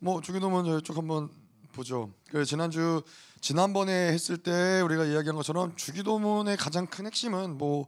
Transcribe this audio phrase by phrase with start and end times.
[0.00, 1.28] 뭐 주기도문 쭉 한번
[1.72, 2.10] 보죠.
[2.30, 3.02] 그 지난주
[3.40, 7.86] 지난번에 했을 때 우리가 이야기한 것처럼 주기도문의 가장 큰 핵심은 뭐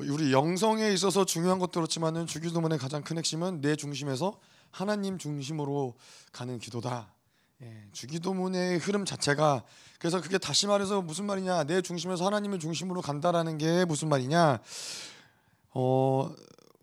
[0.00, 4.38] 우리 영성에 있어서 중요한 것도 그렇지만은 주기도문의 가장 큰 핵심은 내 중심에서
[4.70, 5.94] 하나님 중심으로
[6.32, 7.12] 가는 기도다.
[7.62, 9.64] 예, 주기도문의 흐름 자체가
[9.98, 11.64] 그래서 그게 다시 말해서 무슨 말이냐?
[11.64, 14.60] 내 중심에서 하나님의 중심으로 간다라는 게 무슨 말이냐?
[15.72, 16.34] 어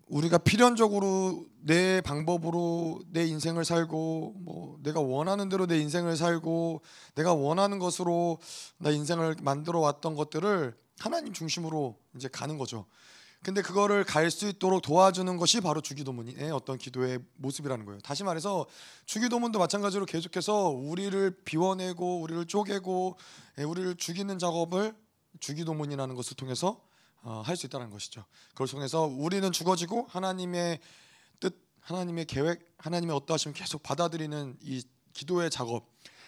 [0.07, 6.81] 우리가 필연적으로 내 방법으로 내 인생을 살고 뭐 내가 원하는 대로 내 인생을 살고
[7.15, 8.39] 내가 원하는 것으로
[8.77, 12.85] 나 인생을 만들어 왔던 것들을 하나님 중심으로 이제 가는 거죠.
[13.43, 17.99] 근데 그거를 갈 수 있도록 도와주는 것이 바로 주기도문의 어떤 기도의 모습이라는 거예요.
[18.01, 18.65] 다시 말해서
[19.05, 23.17] 주기도문도 마찬가지로 계속해서 우리를 비워내고 우리를 쪼개고
[23.59, 24.95] 예, 우리를 죽이는 작업을
[25.39, 26.86] 주기도문이라는 것을 통해서 어,
[27.23, 28.25] 할 수 있다는 것이죠.
[28.49, 30.79] 그걸 통해서 우리는 죽어지고 하나님의
[31.39, 35.85] 뜻, 하나님의 계획, 하나님의 어떠하심을 계속 받아들이는 이 기도의 작업.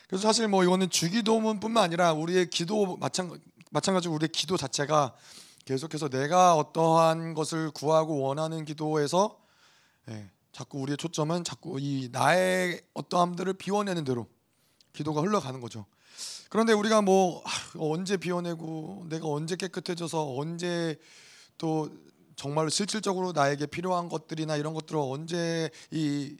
[0.07, 3.40] 그래서 사실 뭐 이거는 주기도문뿐만 아니라 우리의 기도 마찬
[3.71, 5.15] 마찬가지로 우리의 기도 자체가
[5.65, 9.40] 계속해서 내가 어떠한 것을 구하고 원하는 기도에서
[10.09, 14.27] 예, 자꾸 우리의 초점은 자꾸 이 나의 어떠함들을 비워내는 대로
[14.93, 15.85] 기도가 흘러가는 거죠.
[16.50, 21.00] 그런데 우리가 뭐 아, 언제 비워내고 내가 언제 깨끗해져서 언제
[21.58, 21.90] 또
[22.36, 26.36] 정말로 실질적으로 나에게 필요한 것들이나 이런 것들을 언제 이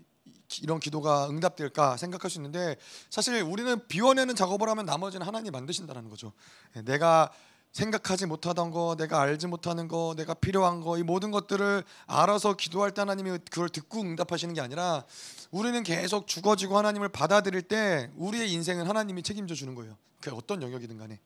[0.64, 2.76] 이런 기도가 응답될까 생각할 수 있는데
[3.12, 6.34] 사실 우리는 비워내는 작업을 하면 나머지는 하나님 만드신다는 거죠.
[6.76, 7.32] 예, 내가
[7.72, 12.94] 생각하지 못하던 거, 내가 알지 못하는 거, 내가 필요한 거, 이 모든 것들을 알아서 기도할
[12.94, 15.06] 때 하나님이 그걸 듣고 응답하시는 게 아니라
[15.52, 19.97] 우리는 계속 죽어지고 하나님을 받아들일 때 우리의 인생은 하나님이 책임져 주는 거예요.
[20.20, 21.20] 그 어떤 영역이든 간에.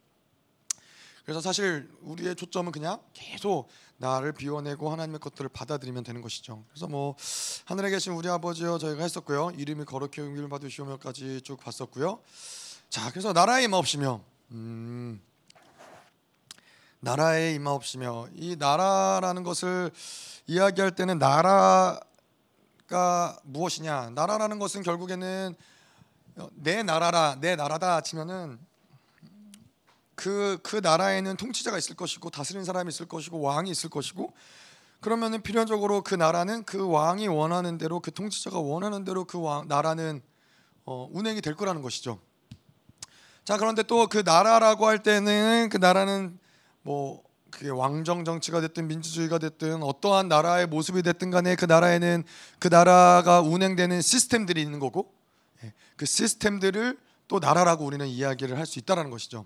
[1.23, 6.65] 그래서 사실 우리의 초점은 그냥 계속 나를 비워내고 하나님의 것들을 받아들이면 되는 것이죠.
[6.69, 7.15] 그래서 뭐
[7.63, 9.51] 하늘에 계신 우리 아버지여 저희가 했었고요.
[9.57, 12.19] 이름이 거룩히 용기를 받으시오며까지 쭉 봤었고요.
[12.89, 14.21] 자, 그래서 나라의 없이며
[14.51, 15.21] 음,
[17.03, 19.91] 나라의 임하 없이며 이 나라라는 것을
[20.47, 21.99] 이야기할 때는 나라가
[23.43, 24.11] 무엇이냐?
[24.11, 25.53] 나라라는 것은 결국에는
[26.53, 28.57] 내 나라라 내 나라다 치면은
[30.15, 34.33] 그, 그 나라에는 통치자가 있을 것이고 다스리는 사람이 있을 것이고 왕이 있을 것이고
[35.01, 40.21] 그러면은 필연적으로 그 나라는 그 왕이 원하는 대로 그 통치자가 원하는 대로 그 왕, 나라는
[40.85, 42.21] 어, 운행이 될 거라는 것이죠.
[43.43, 46.39] 자 그런데 또 그 나라라고 할 때는 그 나라는
[46.83, 52.23] 뭐 그게 왕정 정치가 됐든 민주주의가 됐든 어떠한 나라의 모습이 됐든 간에 그 나라에는
[52.59, 55.13] 그 나라가 운행되는 시스템들이 있는 거고
[55.63, 59.45] 예, 그 시스템들을 또 나라라고 우리는 이야기를 할 수 있다라는 것이죠.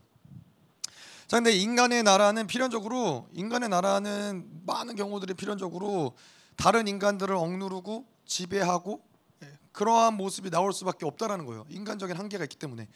[1.27, 6.13] 자, 근데 인간의 나라는 필연적으로 인간의 나라는 많은 경우들이 필연적으로
[6.55, 9.01] 다른 인간들을 억누르고 지배하고
[9.43, 11.65] 예, 그러한 모습이 나올 수밖에 없다라는 거예요.
[11.69, 12.87] 인간적인 한계가 있기 때문에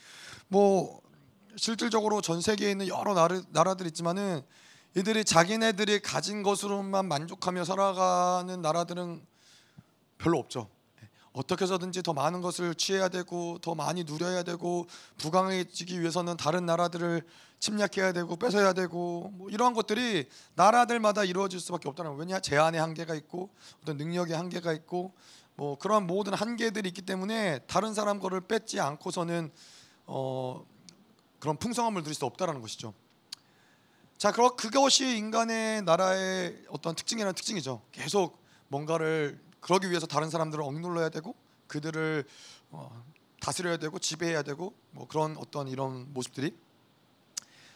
[0.47, 1.01] 뭐
[1.55, 4.41] 실질적으로 전 세계에 있는 여러 나라, 나라들 있지만은
[4.95, 9.25] 이들이 자기네들이 가진 것으로만 만족하며 살아가는 나라들은
[10.17, 10.67] 별로 없죠.
[11.33, 14.85] 어떻게 해서든지 더 많은 것을 취해야 되고 더 많이 누려야 되고
[15.17, 17.25] 부강해지기 위해서는 다른 나라들을
[17.59, 22.19] 침략해야 되고 뺏어야 되고 뭐 이러한 것들이 나라들마다 이루어질 수밖에 없다는 거예요.
[22.19, 23.49] 왜냐 제한의 한계가 있고
[23.81, 25.13] 어떤 능력의 한계가 있고
[25.55, 29.51] 뭐 그런 모든 한계들이 있기 때문에 다른 사람 거를 뺏지 않고서는
[30.07, 30.65] 어
[31.41, 32.93] 그런 풍성함을 누릴 수 없다라는 것이죠.
[34.17, 37.81] 자, 그럼 그것이 인간의 나라의 어떤 특징이라는 특징이죠.
[37.91, 38.37] 계속
[38.67, 41.35] 뭔가를 그러기 위해서 다른 사람들을 억눌러야 되고
[41.67, 42.23] 그들을
[42.69, 43.03] 어,
[43.41, 46.55] 다스려야 되고 지배해야 되고 뭐 그런 어떤 이런 모습들이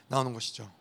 [0.08, 0.72] 나오는 것이죠.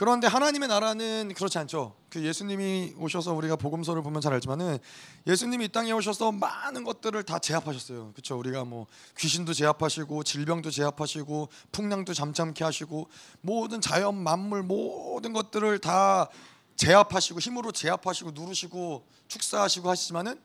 [0.00, 1.94] 그런데 하나님의 나라는 그렇지 않죠.
[2.08, 4.78] 그 예수님이 오셔서 우리가 복음서를 보면 잘 알지만은
[5.26, 8.12] 예수님이 이 땅에 오셔서 많은 것들을 다 제압하셨어요.
[8.12, 8.38] 그렇죠?
[8.38, 8.86] 우리가 뭐
[9.18, 13.10] 귀신도 제압하시고 질병도 제압하시고 풍랑도 잠잠케 하시고
[13.42, 16.30] 모든 자연 만물 모든 것들을 다
[16.76, 20.40] 제압하시고 힘으로 제압하시고 누르시고 축사하시고 하시지만은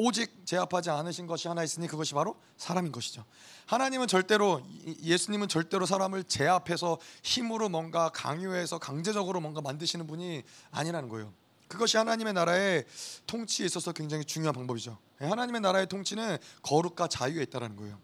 [0.00, 3.24] 오직 제압하지 않으신 것이 하나 있으니 그것이 바로 사람인 것이죠.
[3.66, 4.62] 하나님은 절대로
[5.02, 11.34] 예수님은 절대로 사람을 제압해서 힘으로 뭔가 강요해서 강제적으로 뭔가 만드시는 분이 아니라는 거예요.
[11.66, 12.84] 그것이 하나님의 나라의
[13.26, 14.96] 통치에 있어서 굉장히 중요한 방법이죠.
[15.18, 17.98] 하나님의 나라의 통치는 거룩과 자유에 있다라는 거예요.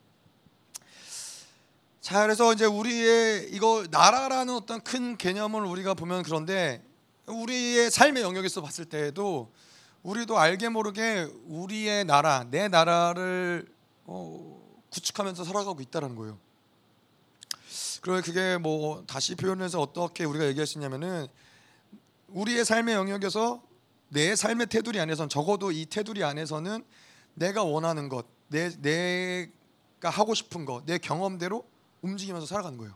[2.00, 6.84] 자, 그래서 이제 우리의 이거 나라라는 어떤 큰 개념을 우리가 보면 그런데
[7.26, 9.52] 우리의 삶의 영역에서 봤을 때에도
[10.04, 13.66] 우리도 알게 모르게 우리의 나라, 내 나라를
[14.04, 14.60] 어,
[14.90, 16.38] 구축하면서 살아가고 있다라는 거예요.
[18.02, 21.26] 그리고 그게 뭐 다시 표현해서 어떻게 우리가 얘기할 수 있냐면은
[22.28, 23.62] 우리의 삶의 영역에서
[24.10, 26.84] 내 삶의 테두리 안에서는 적어도 이 테두리 안에서는
[27.32, 31.66] 내가 원하는 것, 내 내가 하고 싶은 거, 내 경험대로
[32.02, 32.94] 움직이면서 살아가는 거예요.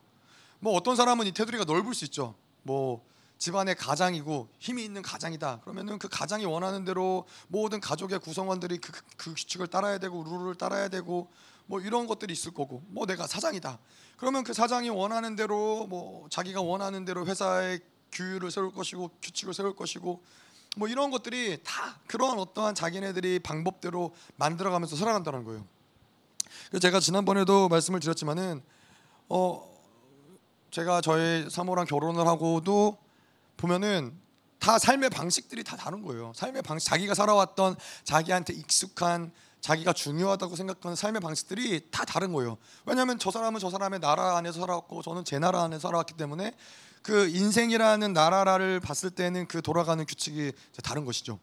[0.60, 2.34] 뭐 어떤 사람은 이 테두리가 넓을 수 있죠.
[2.62, 3.02] 뭐
[3.38, 5.60] 집안의 가장이고 힘이 있는 가장이다.
[5.60, 10.88] 그러면은 그 가장이 원하는 대로 모든 가족의 구성원들이 그, 그 규칙을 따라야 되고 룰을 따라야
[10.88, 11.30] 되고
[11.66, 13.78] 뭐 이런 것들이 있을 거고 뭐 내가 사장이다.
[14.16, 17.80] 그러면 그 사장이 원하는 대로 뭐 자기가 원하는 대로 회사의
[18.10, 20.22] 규율을 세울 것이고 규칙을 세울 것이고
[20.76, 25.64] 뭐 이런 것들이 다 그러한 어떠한 자기네들이 방법대로 만들어가면서 살아간다는 거예요.
[26.68, 28.62] 그래서 제가 지난번에도 말씀을 드렸지만은
[29.28, 29.78] 어
[30.70, 32.98] 제가 저희 사모랑 결혼을 하고도
[33.58, 34.18] 보면은
[34.58, 36.32] 다 삶의 방식들이 다 다른 거예요.
[36.34, 42.56] 삶의 방식 자기가 살아왔던 자기한테 익숙한 자기가 중요하다고 생각하는 삶의 방식들이 다 다른 거예요.
[42.86, 46.54] 왜냐하면 저 사람은 저 사람의 나라 안에서 살아왔고 저는 제 나라 안에서 살아왔기 때문에
[47.02, 50.52] 그 인생이라는 나라를 봤을 때는 그 돌아가는 규칙이
[50.82, 51.38] 다른 것이죠.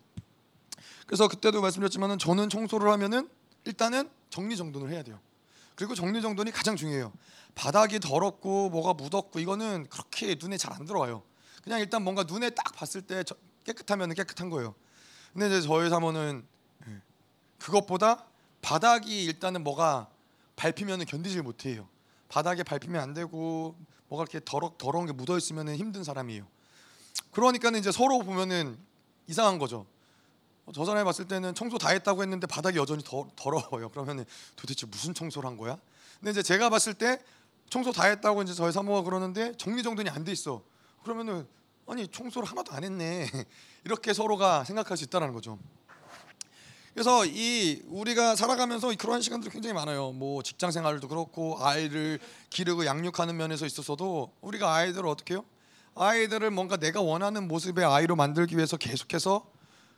[1.06, 3.30] 그래서 그때도 말씀드렸지만은 저는 청소를 하면은
[3.66, 5.20] 일단은 정리정돈을 해야 돼요.
[5.76, 7.12] 그리고 정리정돈이 가장 중요해요.
[7.54, 11.24] 바닥이 더럽고 뭐가 묻었고 이거는 그렇게 눈에 잘 안 들어와요.
[11.66, 13.24] 그냥 일단 뭔가 눈에 딱 봤을 때
[13.66, 14.76] 깨끗하면 깨끗한 거예요.
[15.34, 16.46] 근데 이제 저희 사모는
[16.88, 17.02] 예,
[17.60, 18.24] 그것보다
[18.62, 20.08] 바닥이 일단은 뭐가
[20.56, 21.90] 밟히면 견디질 못해요.
[22.30, 23.76] 바닥에 밟히면 안 되고
[24.08, 26.46] 뭐가 이렇게 더러, 더러운 게 묻어 있으면 힘든 사람이에요.
[27.32, 28.78] 그러니까는 이제 서로 보면은
[29.28, 29.88] 이상한 거죠.
[30.74, 33.90] 저 사람이 봤을 때는 청소 다 했다고 했는데 바닥이 여전히 더, 더러워요.
[33.90, 34.24] 그러면
[34.56, 35.78] 도대체 무슨 청소를 한 거야?
[36.20, 37.20] 근데 이제 제가 봤을 때
[37.72, 40.64] 청소 다 했다고 이제 저희 사모가 그러는데 정리정돈이 안 돼 있어.
[41.06, 41.48] 그러면은
[41.86, 43.30] 아니 청소를 하나도 안 했네.
[43.86, 45.60] 이렇게 서로가 생각할 수 있다는 거죠.
[46.96, 50.14] 그래서 이 우리가 살아가면서 그런 시간들이 굉장히 많아요.
[50.14, 52.20] 뭐 직장 생활도 그렇고 아이를
[52.50, 55.46] 기르고 양육하는 면에서 있어서도 우리가 아이들을 어떻게 해요?
[55.94, 59.46] 아이들을 뭔가 내가 원하는 모습의 아이로 만들기 위해서 계속해서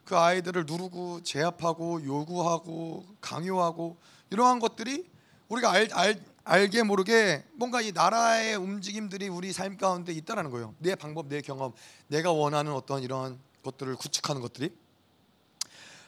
[0.04, 3.96] 그 아이들을 누르고 제압하고 요구하고 강요하고
[4.32, 5.10] 이러한 것들이
[5.48, 10.74] 우리가 알, 알, 알게 모르게 뭔가 이 나라의 움직임들이 우리 삶 가운데 있다라는 거예요.
[10.80, 11.74] 내 방법, 내 경험,
[12.08, 14.74] 내가 원하는 어떤 이런 것들을 구축하는 것들이.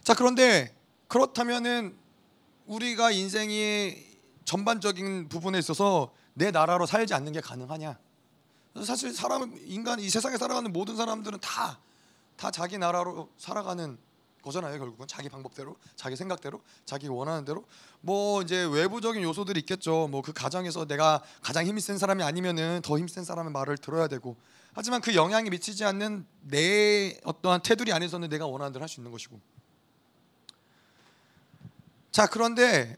[0.03, 0.75] 자 그런데
[1.07, 1.95] 그렇다면은
[2.65, 3.95] 우리가 인생이
[4.45, 7.97] 전반적인 부분에 있어서 내 나라로 살지 않는 게 가능하냐?
[8.86, 11.80] 사실 사람 인간 이 세상에 살아가는 모든 사람들은 다
[12.39, 13.97] 다 자기 나라로 살아가는
[14.41, 14.77] 거잖아요.
[14.80, 17.65] 결국은 자기 방법대로, 자기 생각대로, 자기 원하는 대로.
[18.01, 20.07] 뭐 이제 외부적인 요소들이 있겠죠.
[20.09, 24.36] 뭐 그 가정에서 내가 가장 힘이 센 사람이 아니면은 더 힘센 사람의 말을 들어야 되고.
[24.74, 29.12] 하지만 그 영향이 미치지 않는 내 어떠한 테두리 안에서는 내가 원하는 대로 할 수 있는
[29.12, 29.39] 것이고.
[32.12, 32.97] 자 그런데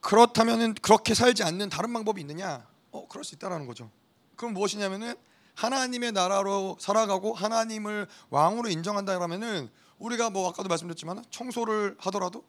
[0.00, 2.66] 그렇다면은 그렇게 살지 않는 다른 방법이 있느냐?
[2.90, 3.90] 어 그럴 수 있다라는 거죠.
[4.36, 5.14] 그럼 무엇이냐면은
[5.54, 9.68] 하나님의 나라로 살아가고 하나님을 왕으로 인정한다라면은
[10.00, 12.44] 우리가 뭐 아까도 말씀드렸지만 청소를 하더라도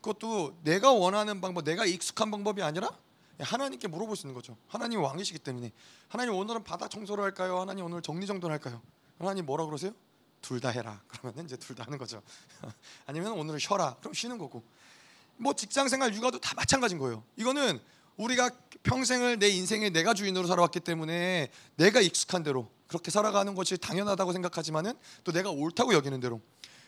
[0.00, 2.90] 그것도 내가 원하는 방법, 내가 익숙한 방법이 아니라
[3.38, 4.56] 하나님께 물어볼 수 있는 거죠.
[4.68, 5.72] 하나님 왕이시기 때문에
[6.08, 7.60] 하나님 오늘은 바닥 청소를 할까요?
[7.60, 8.82] 하나님 오늘 정리정돈 할까요?
[9.18, 9.92] 하나님 뭐라 그러세요?
[10.42, 11.00] 둘 다 해라.
[11.08, 12.22] 그러면 이제 둘 다 하는 거죠.
[13.06, 13.96] 아니면 오늘은 쉬어라.
[14.00, 14.62] 그럼 쉬는 거고.
[15.36, 17.22] 뭐 직장 생활 육아도 다 마찬가지인 거예요.
[17.36, 17.80] 이거는
[18.16, 18.50] 우리가
[18.82, 24.92] 평생을 내 인생에 내가 주인으로 살아왔기 때문에 내가 익숙한 대로 그렇게 살아가는 것이 당연하다고 생각하지만은
[25.24, 26.40] 또 내가 옳다고 여기는 대로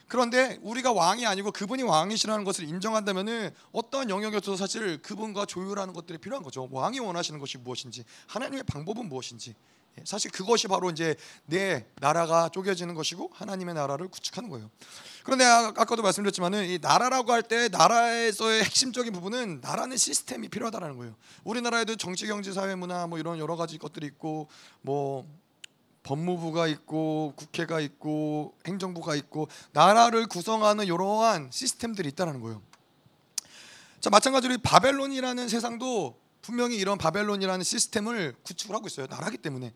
[0.08, 6.42] 그런데 우리가 왕이 아니고 그분이 왕이시라는 것을 인정한다면은 어떤 영역에서 사실 그분과 조율하는 것들이 필요한
[6.44, 6.68] 거죠.
[6.70, 9.54] 왕이 원하시는 것이 무엇인지 하나님의 방법은 무엇인지
[9.98, 11.16] 예, 사실 그것이 바로 이제
[11.46, 14.70] 내 나라가 쪼개지는 것이고 하나님의 나라를 구축하는 거예요.
[15.24, 21.16] 그런데 아, 아까도 말씀드렸지만은 이 나라라고 할 때 나라에서의 핵심적인 부분은 나라는 시스템이 필요하다라는 거예요.
[21.44, 24.48] 우리나라에도 정치, 경제, 사회, 문화 뭐 이런 여러 가지 것들이 있고
[24.82, 25.26] 뭐
[26.06, 32.62] 법무부가 있고 국회가 있고 행정부가 있고 나라를 구성하는 이러한 시스템들이 있다라는 거예요.
[34.00, 39.08] 자 마찬가지로 바벨론이라는 세상도 분명히 이런 바벨론이라는 시스템을 구축을 하고 있어요.
[39.10, 39.74] 나라기 때문에.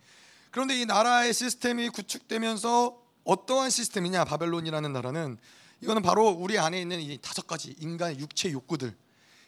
[0.52, 5.36] 그런데 이 나라의 시스템이 구축되면서 어떠한 시스템이냐 바벨론이라는 나라는
[5.80, 8.96] 이거는 바로 우리 안에 있는 이 다섯 가지 인간의 육체 욕구들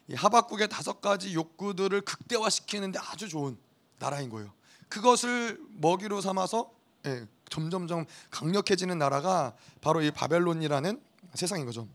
[0.08, 3.56] 이 하박국의 다섯 가지 욕구들을 극대화시키는데 아주 좋은
[4.00, 4.52] 나라인 거예요.
[4.92, 6.70] 그것을 먹이로 삼아서
[7.06, 11.00] 예, 점점점 강력해지는 나라가 바로 이 바벨론이라는
[11.32, 11.88] 세상인 거죠.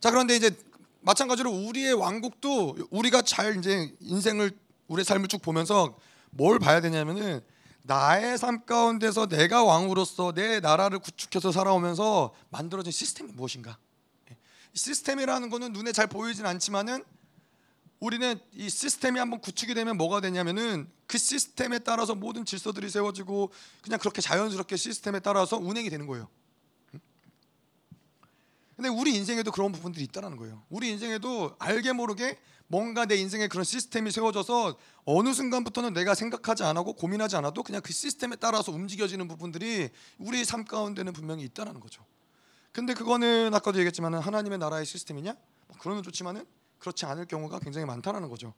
[0.00, 0.50] 자 그런데 이제
[1.02, 4.50] 마찬가지로 우리의 왕국도 우리가 잘 이제 인생을
[4.88, 5.96] 우리 삶을 쭉 보면서
[6.30, 7.40] 뭘 봐야 되냐면은
[7.82, 13.78] 나의 삶 가운데서 내가 왕으로서 내 나라를 구축해서 살아오면서 만들어진 시스템이 무엇인가?
[14.32, 14.36] 예.
[14.74, 17.04] 시스템이라는 거는 눈에 잘 보이진 않지만은
[17.98, 23.50] 우리는 이 시스템이 한번 구축이 되면 뭐가 되냐면은 그 시스템에 따라서 모든 질서들이 세워지고
[23.82, 26.28] 그냥 그렇게 자연스럽게 시스템에 따라서 운행이 되는 거예요.
[28.76, 30.62] 근데 우리 인생에도 그런 부분들이 있다라는 거예요.
[30.68, 32.38] 우리 인생에도 알게 모르게
[32.68, 37.92] 뭔가 내 인생에 그런 시스템이 세워져서 어느 순간부터는 내가 생각하지 않고 고민하지 않아도 그냥 그
[37.92, 39.88] 시스템에 따라서 움직여지는 부분들이
[40.18, 42.04] 우리 삶 가운데는 분명히 있다는 거죠.
[42.72, 45.34] 근데 그거는 아까도 얘기했지만 하나님의 나라의 시스템이냐?
[45.68, 46.44] 뭐 그러면 좋지만은
[46.78, 48.54] 그렇지 않을 경우가 굉장히 많다라는 거죠.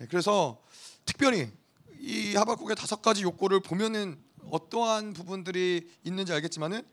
[0.00, 0.62] 예, 그래서
[1.04, 1.50] 특별히
[1.98, 6.86] 이 하박국의 다섯 가지 욕구를 보면은 어떠한 부분들이 있는지 알겠지만은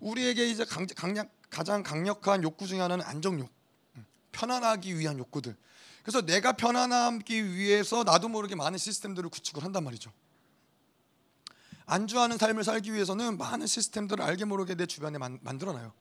[0.00, 3.50] 우리에게 이제 강력, 가장 강력한 욕구 중에 하나는 안정욕,
[3.96, 5.56] 음, 편안하기 위한 욕구들.
[6.02, 10.12] 그래서 내가 편안하기 위해서 나도 모르게 많은 시스템들을 구축을 한단 말이죠.
[11.86, 15.92] 안주하는 삶을 살기 위해서는 많은 시스템들을 알게 모르게 내 주변에 만, 만들어놔요.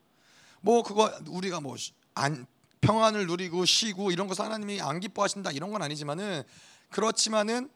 [0.62, 1.76] 뭐 그거 우리가 뭐
[2.14, 2.46] 안,
[2.88, 6.44] 평안을 누리고 쉬고 이런 것을 하나님이 안 기뻐하신다 이런 건 아니지만은
[6.90, 7.70] 그렇지만은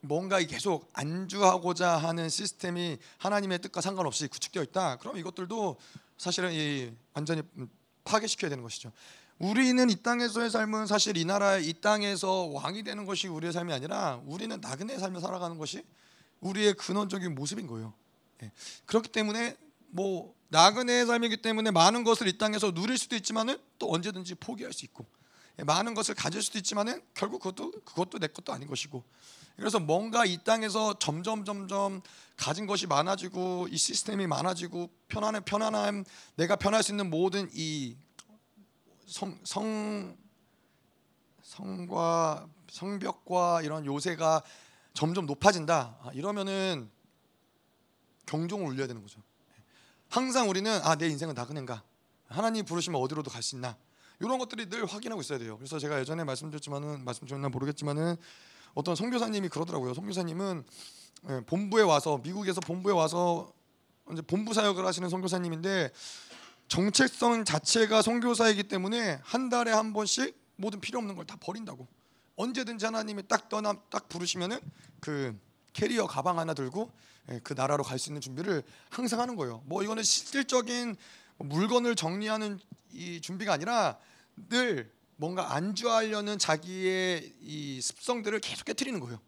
[0.00, 4.96] 뭔가 계속 안주하고자 하는 시스템이 하나님의 뜻과 상관없이 구축되어 있다.
[4.96, 5.76] 그럼 이것들도
[6.16, 7.42] 사실은 이 완전히
[8.04, 8.90] 파괴시켜야 되는 것이죠.
[9.38, 14.22] 우리는 이 땅에서의 삶은 사실 이 나라 이 땅에서 왕이 되는 것이 우리의 삶이 아니라
[14.24, 15.84] 우리는 나그네의 삶을 살아가는 것이
[16.40, 17.92] 우리의 근원적인 모습인 거예요.
[18.42, 18.50] 예.
[18.86, 19.56] 그렇기 때문에
[19.88, 24.84] 뭐 나그네의 삶이기 때문에 많은 것을 이 땅에서 누릴 수도 있지만은 또 언제든지 포기할 수
[24.84, 25.06] 있고
[25.58, 25.64] 예.
[25.64, 29.04] 많은 것을 가질 수도 있지만은 결국 그것도 그것도 내 것도 아닌 것이고
[29.56, 32.02] 그래서 뭔가 이 땅에서 점점 점점
[32.36, 36.04] 가진 것이 많아지고 이 시스템이 많아지고 편안한 편안함
[36.36, 37.96] 내가 편할 수 있는 모든 이
[39.06, 40.16] 성, 성
[41.42, 44.42] 성과 성벽과 이런 요새가
[44.92, 45.98] 점점 높아진다.
[46.02, 46.90] 아, 이러면은
[48.26, 49.20] 경종을 울려야 되는 거죠.
[50.08, 51.82] 항상 우리는 아 내 인생은 나그네인가?
[52.28, 53.76] 하나님 부르시면 어디로도 갈 수 있나?
[54.20, 55.56] 이런 것들이 늘 확인하고 있어야 돼요.
[55.58, 58.16] 그래서 제가 예전에 말씀드렸지만은 말씀드렸나 모르겠지만은
[58.74, 59.94] 어떤 선교사님이 그러더라고요.
[59.94, 60.64] 선교사님은
[61.30, 63.52] 예, 본부에 와서 미국에서 본부에 와서
[64.12, 65.90] 이제 본부 사역을 하시는 선교사님인데
[66.68, 71.86] 정체성 자체가 선교사이기 때문에 한 달에 한 번씩 모든 필요 없는 걸 다 버린다고.
[72.36, 74.60] 언제든지 하나님이 딱 떠나 딱 부르시면은
[75.00, 75.38] 그
[75.72, 76.92] 캐리어 가방 하나 들고 예,
[77.42, 79.62] 그 나라로 갈 수 있는 준비를 항상 하는 거예요.
[79.66, 80.96] 뭐 이거는 실질적인
[81.38, 82.60] 물건을 정리하는
[82.92, 83.98] 이 준비가 아니라
[84.48, 89.20] 늘 뭔가 안주하려는 자기의 이 습성들을 계속 깨뜨리는 거예요.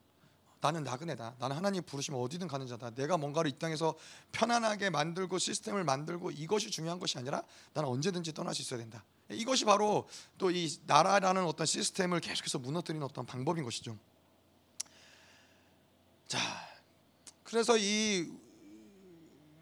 [0.61, 1.37] 나는 나그네다.
[1.39, 2.91] 나는 하나님 부르시면 어디든 가는 자다.
[2.91, 3.95] 내가 뭔가를 이 땅에서
[4.33, 9.05] 편안하게 만들고 시스템을 만들고 이것이 중요한 것이 아니라 나는 언제든지 떠날 수 있어야 된다.
[9.31, 13.97] 이것이 바로 또 이 나라라는 어떤 시스템을 계속해서 무너뜨리는 어떤 방법인 것이죠.
[16.27, 16.39] 자,
[17.47, 18.29] 그래서 이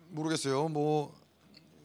[0.09, 0.69] 모르겠어요.
[0.69, 1.15] 뭐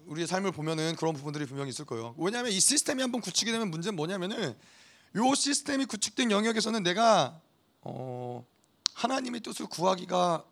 [0.05, 2.15] 우리의 삶을 보면은 그런 부분들이 분명히 있을 거예요.
[2.17, 4.55] 왜냐하면 이 시스템이 한번 구축이 되면 문제는 뭐냐면은
[5.15, 7.41] 요 시스템이 구축된 영역에서는 내가
[7.81, 8.45] 어,
[8.93, 10.45] 하나님의 뜻을 구하기가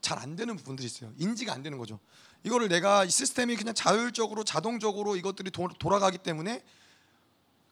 [0.00, 1.12] 잘 안 되는 부분들이 있어요.
[1.18, 1.98] 인지가 안 되는 거죠.
[2.44, 6.62] 이거를 내가 이 시스템이 그냥 자율적으로 자동적으로 이것들이 도, 돌아가기 때문에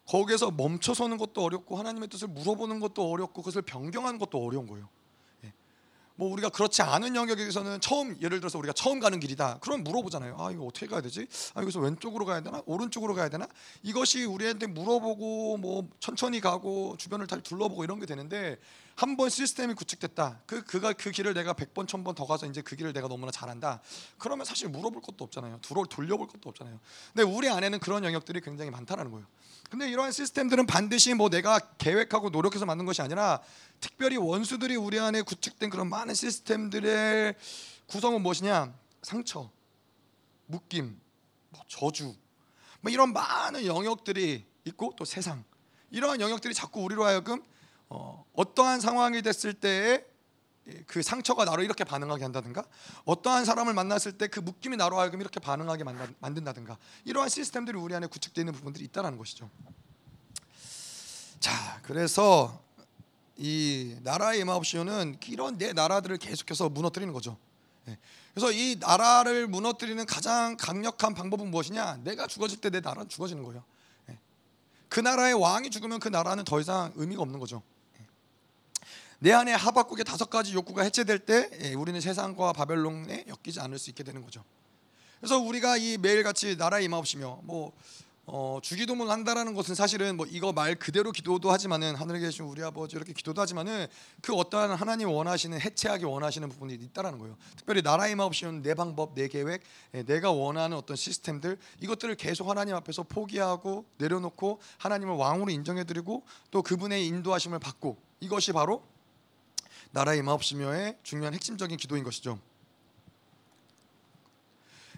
[0.07, 4.89] 거기에서 멈춰서는 것도 어렵고 하나님의 뜻을 물어보는 것도 어렵고 그것을 변경하는 것도 어려운 거예요.
[6.19, 9.59] 뭐 우리가 그렇지 않은 영역에서는 처음 예를 들어서 우리가 처음 가는 길이다.
[9.61, 10.35] 그럼 물어보잖아요.
[10.37, 11.29] 아 이거 어떻게 가야 되지?
[11.55, 12.61] 아 여기서 왼쪽으로 가야 되나?
[12.67, 13.47] 오른쪽으로 가야 되나?
[13.85, 18.59] 이것이 우리한테 물어보고 뭐 천천히 가고 주변을 다 둘러보고 이런 게 되는데
[18.99, 20.41] 한 번 시스템이 구축됐다.
[20.45, 23.81] 그 그가 그 길을 내가 100번 1000번 더 가서 이제 그 길을 내가 너무나 잘한다.
[24.19, 25.61] 그러면 사실 물어볼 것도 없잖아요.
[25.63, 26.81] 둘을 돌려볼 것도 없잖아요.
[27.15, 29.25] 근데 우리 안에는 그런 영역들이 굉장히 많다라는 거예요.
[29.71, 33.41] 근데 이러한 시스템들은 반드시 뭐 내가 계획하고 노력해서 만든 것이 아니라
[33.79, 37.37] 특별히 원수들이 우리 안에 구축된 그런 많은 시스템들의
[37.87, 38.75] 구성은 무엇이냐?
[39.03, 39.49] 상처,
[40.47, 41.01] 묶임,
[41.51, 42.17] 뭐 저주,
[42.81, 45.45] 뭐 이런 많은 영역들이 있고 또 세상
[45.93, 47.41] 이러한 영역들이 자꾸 우리로 하여금
[47.91, 50.05] 어, 어떠한 상황이 됐을 때에
[50.87, 52.63] 그 상처가 나로 이렇게 반응하게 한다든가
[53.07, 55.85] 어떠한 사람을 만났을 때 그 묶임이 나로 하여금 이렇게 반응하게
[56.21, 56.77] 만든다든가
[57.07, 59.49] 이러한 시스템들이 우리 안에 구축되어 있는 부분들이 있다라는 것이죠.
[61.41, 62.63] 자, 그래서
[63.37, 67.39] 이 나라의 임하옵시오는 이런 내 나라들을 계속해서 무너뜨리는 거죠.
[67.89, 67.97] 예.
[68.35, 71.99] 그래서 이 나라를 무너뜨리는 가장 강력한 방법은 무엇이냐?
[72.05, 73.65] 내가 죽어질 때 내 나라는 죽어지는 거예요.
[74.11, 74.19] 예.
[74.89, 77.63] 그 나라의 왕이 죽으면 그 나라는 더 이상 의미가 없는 거죠.
[79.21, 83.91] 내 안에 하박국의 다섯 가지 욕구가 해체될 때 예, 우리는 세상과 바벨론에 엮이지 않을 수
[83.91, 84.45] 있게 되는 거죠.
[85.19, 87.73] 그래서 우리가 이 매일같이 나라에 임하옵시며 뭐
[88.31, 92.95] 어, 주기도문 한다라는 것은 사실은 뭐 이거 말 그대로 기도도 하지만은 하늘에 계신 우리 아버지
[92.95, 93.87] 이렇게 기도도 하지만은
[94.21, 97.37] 그 어떠한 하나님 원하시는 해체하기 원하시는 부분이 있다라는 거예요.
[97.57, 99.63] 특별히 나라의 마옵시는 내 방법, 내 계획,
[99.95, 106.23] 예, 내가 원하는 어떤 시스템들 이것들을 계속 하나님 앞에서 포기하고 내려놓고 하나님을 왕으로 인정해드리고
[106.53, 108.85] 또 그분의 인도하심을 받고 이것이 바로
[109.91, 112.39] 나라의 임하옵시며의 중요한 핵심적인 기도인 것이죠.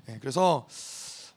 [0.09, 0.66] 예, 그래서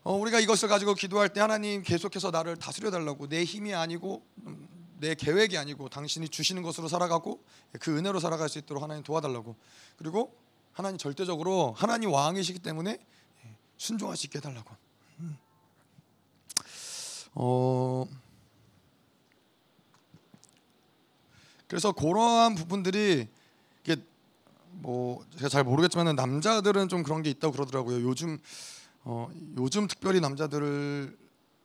[0.03, 4.67] 어, 우리가 이것을 가지고 기도할 때 하나님 계속해서 나를 다스려 달라고 내 힘이 아니고 음,
[5.00, 7.43] 내 계획이 아니고 당신이 주시는 것으로 살아가고
[7.79, 9.55] 그 은혜로 살아갈 수 있도록 하나님 도와달라고
[9.98, 10.36] 그리고
[10.72, 14.75] 하나님 절대적으로 하나님 왕이시기 때문에 예, 순종할 수 있게 해달라고
[15.19, 15.38] 음.
[17.36, 18.07] 어
[21.67, 23.27] 그래서 그러한 부분들이
[24.75, 28.01] 뭐 제가 잘 모르겠지만 남자들은 좀 그런 게 있다고 그러더라고요.
[28.07, 28.39] 요즘
[29.03, 31.17] 어 요즘 특별히 남자들을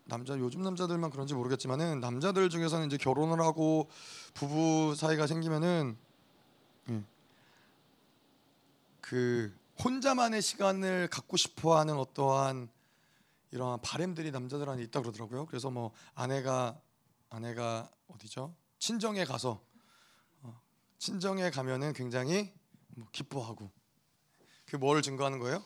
[0.05, 3.91] 남자 요즘 남자들만 그런지 모르겠지만은 남자들 중에서는 이제 결혼을 하고
[4.35, 5.97] 부부 사이가 생기면은
[6.91, 7.03] 예.
[9.01, 12.69] 그 혼자만의 시간을 갖고 싶어하는 어떠한
[13.51, 15.47] 이러한 바램들이 남자들한테 있다 그러더라고요.
[15.47, 16.81] 그래서 뭐 아내가
[17.31, 18.55] 아내가 어디죠?
[18.79, 19.63] 친정에 가서
[20.43, 20.61] 어,
[20.99, 22.53] 친정에 가면은 굉장히
[22.99, 23.71] 뭐 기뻐하고
[24.67, 25.65] 그뭘 증거하는 거예요?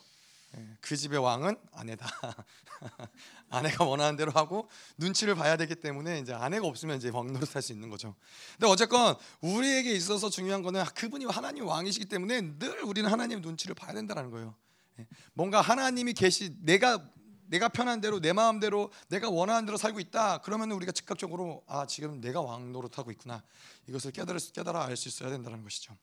[0.56, 2.06] 예, 그 집의 왕은 아내다.
[3.48, 7.72] 아내가 원하는 대로 하고 눈치를 봐야 되기 때문에 이제 아내가 없으면 이제 왕 노릇할 수
[7.72, 8.14] 있는 거죠.
[8.52, 13.94] 근데 어쨌건 우리에게 있어서 중요한 거는 그분이 하나님 왕이시기 때문에 늘 우리는 하나님 눈치를 봐야
[13.94, 14.54] 된다는 거예요.
[14.98, 17.10] 예, 뭔가 하나님이 계시 내가
[17.46, 20.38] 내가 편한 대로 내 마음대로 내가 원하는 대로 살고 있다.
[20.38, 23.42] 그러면 우리가 즉각적으로 아 지금 내가 왕 노릇하고 있구나.
[23.88, 25.96] 이것을 깨달을 깨달아 알 수 있어야 된다는 것이죠.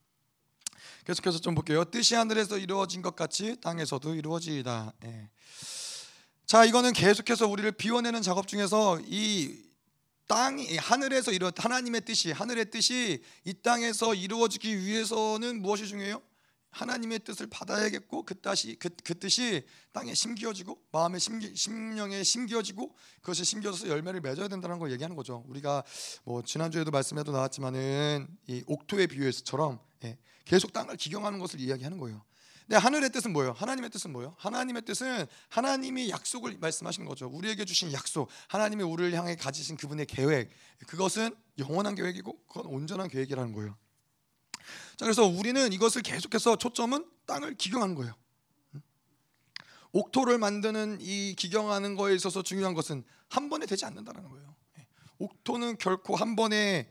[1.05, 1.83] 계속해서 좀 볼게요.
[1.85, 4.93] 뜻이 하늘에서 이루어진 것 같이 땅에서도 이루어지이다.
[5.05, 5.29] 예.
[6.45, 9.69] 자, 이거는 계속해서 우리를 비워내는 작업 중에서 이
[10.27, 16.21] 땅이 하늘에서 이루 하나님의 뜻이 하늘의 뜻이 이 땅에서 이루어지기 위해서는 무엇이 중요해요?
[16.71, 23.43] 하나님의 뜻을 받아야겠고 그 뜻이 그, 그 뜻이 땅에 심기어지고 마음에 심기, 심령에 심기어지고 그것이
[23.43, 25.43] 심겨져서 열매를 맺어야 된다는 걸 얘기하는 거죠.
[25.47, 25.83] 우리가
[26.23, 30.17] 뭐 지난주에도 말씀에도 나왔지만은 이 옥토의 비유에서처럼 예,
[30.49, 32.23] 계속 땅을 기경하는 것을 이야기하는 거예요.
[32.61, 33.51] 근데 하늘의 뜻은 뭐예요?
[33.51, 34.33] 하나님의 뜻은 뭐예요?
[34.39, 37.27] 하나님의 뜻은 하나님이 약속을 말씀하시는 거죠.
[37.27, 40.49] 우리에게 주신 약속, 하나님이 우리를 향해 가지신 그분의 계획,
[40.87, 43.77] 그것은 영원한 계획이고 그건 온전한 계획이라는 거예요.
[44.97, 48.15] 자, 그래서 우리는 이것을 계속해서 초점은 땅을 기경하는 거예요.
[49.91, 54.55] 옥토를 만드는 이 기경하는 거에 있어서 중요한 것은 한 번에 되지 않는다는 거예요.
[55.19, 56.89] 옥토는 결코 한 번에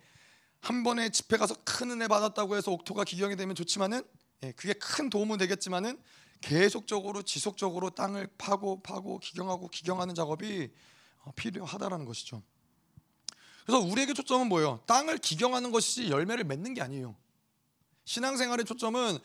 [0.60, 4.02] 한 번에 집회 가서 큰 은혜 받았다고 해서 옥토가 기경이 되면 좋지만은
[4.42, 6.00] 예, 그게 큰 도움은 되겠지만은
[6.40, 10.70] 계속적으로 지속적으로 땅을 파고 파고 기경하고 기경하는 작업이
[11.24, 12.42] 어, 필요하다라는 것이죠.
[13.66, 14.80] 그래서 우리에게 초점은 뭐예요?
[14.86, 17.16] 땅을 기경하는 것이 열매를 맺는 게 아니에요.
[18.04, 19.18] 신앙생활의 초점은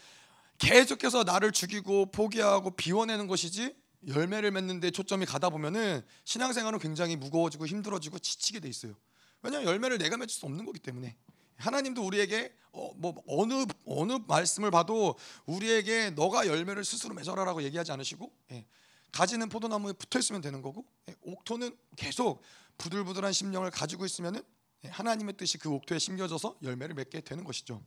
[0.58, 3.76] 계속해서 나를 죽이고 포기하고 비워내는 것이지
[4.08, 8.96] 열매를 맺는데 초점이 가다 보면은 신앙생활은 굉장히 무거워지고 힘들어지고 지치게 돼 있어요.
[9.44, 11.16] 왜냐하면 열매를 내가 맺을 수 없는 거기 때문에
[11.58, 18.34] 하나님도 우리에게 어, 뭐 어느 어느 말씀을 봐도 우리에게 너가 열매를 스스로 맺어라라고 얘기하지 않으시고
[18.52, 18.66] 예,
[19.12, 22.42] 가지는 포도나무에 붙어 있으면 되는 거고 예, 옥토는 계속
[22.80, 24.42] 부들부들한 심령을 가지고 있으면은
[24.86, 27.84] 예, 하나님의 뜻이 그 옥토에 심겨져서 열매를 맺게 되는 것이죠.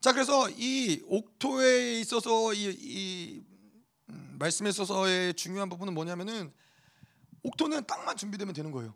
[0.00, 3.44] 자 그래서 이 옥토에 있어서 이, 이
[4.10, 6.52] 음, 말씀에 있어서의 중요한 부분은 뭐냐면은
[7.42, 8.94] 옥토는 땅만 준비되면 되는 거예요.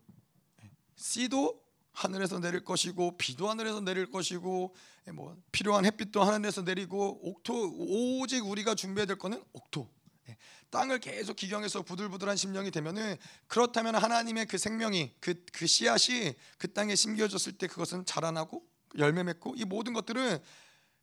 [0.96, 4.74] 씨도 하늘에서 내릴 것이고 비도 하늘에서 내릴 것이고
[5.12, 9.88] 뭐 필요한 햇빛도 하늘에서 내리고 옥토 오직 우리가 준비해야 될 거는 옥토.
[10.28, 10.36] 예,
[10.70, 16.96] 땅을 계속 기경해서 부들부들한 심령이 되면은 그렇다면 하나님의 그 생명이 그, 그 씨앗이 그 땅에
[16.96, 18.66] 심겨졌을 때 그것은 자라나고
[18.98, 20.38] 열매 맺고 이 모든 것들은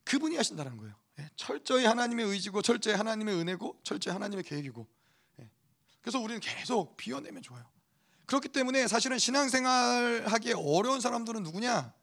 [0.03, 0.95] 그분이 하신다는 거예요.
[1.19, 4.87] 예, 철저히 하나님의 의지고 철저히 하나님의 은혜고 철저히 하나님의 계획이고.
[5.39, 5.49] 예,
[6.01, 7.63] 그래서 우리는 계속 비워내면 좋아요.
[8.31, 11.93] 그렇기 때문에 사실은 신앙생활 하기 어려운 사람들은 누구냐?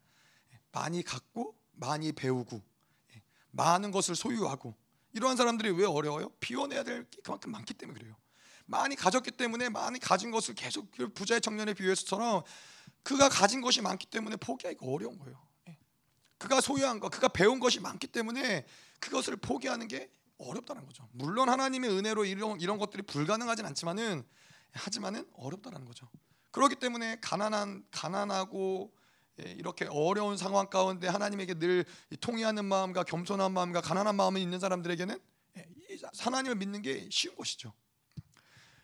[0.72, 2.60] 많이 갖고 많이 배우고
[3.14, 4.74] 예, 많은 것을 소유하고
[5.14, 6.28] 이러한 사람들이 왜 어려워요?
[6.38, 8.14] 비워내야 될 게 그만큼 많기 때문에 그래요.
[8.66, 12.42] 많이 가졌기 때문에 많이 가진 것을 계속 그 부자의 청년의 비유에서처럼
[13.02, 15.42] 그가 가진 것이 많기 때문에 포기하기가 어려운 거예요.
[16.36, 18.66] 그가 소유한 것, 그가 배운 것이 많기 때문에
[19.00, 21.08] 그것을 포기하는 게 어렵다는 거죠.
[21.12, 24.26] 물론 하나님의 은혜로 이런 이런 것들이 불가능하진 않지만은
[24.72, 26.08] 하지만은 어렵다는 거죠.
[26.50, 28.92] 그렇기 때문에 가난한 가난하고
[29.44, 31.84] 예, 이렇게 어려운 상황 가운데 하나님에게 늘
[32.20, 35.18] 통회하는 마음과 겸손한 마음과 가난한 마음이 있는 사람들에게는
[35.58, 35.68] 예,
[36.18, 37.72] 하나님을 믿는 게 쉬운 것이죠.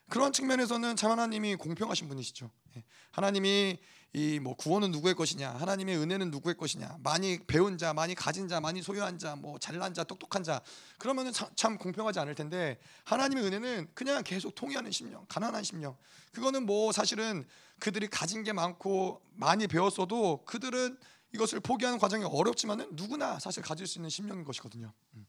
[0.09, 2.51] 그런 측면에서는 참 하나님이 공평하신 분이시죠.
[2.77, 3.79] 예, 하나님이
[4.17, 8.61] 이 뭐 구원은 누구의 것이냐, 하나님의 은혜는 누구의 것이냐, 많이 배운 자, 많이 가진 자,
[8.61, 10.61] 많이 소유한 자, 뭐 잘난 자, 똑똑한 자,
[10.99, 15.97] 그러면은 참, 참 공평하지 않을 텐데 하나님의 은혜는 그냥 계속 통일하는 심령, 가난한 심령.
[16.33, 17.45] 그거는 뭐 사실은
[17.81, 20.97] 그들이 가진 게 많고 많이 배웠어도 그들은
[21.33, 24.93] 이것을 포기하는 과정이 어렵지만은 누구나 사실 가질 수 있는 심령인 것이거든요.
[25.15, 25.27] 음.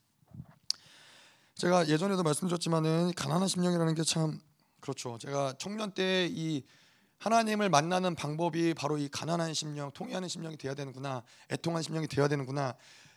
[1.55, 4.39] 제가 예전에도 말씀드렸지만은 가난한 심령이라는 게참
[4.79, 5.17] 그렇죠.
[5.17, 6.63] 제가 청년 때 이
[7.19, 12.75] 하나님을 만나는 방법이 바로 이 가난한 심령, 통해하는 심령이 돼야 되는구나, 애통한 심령이 돼야 되는구나.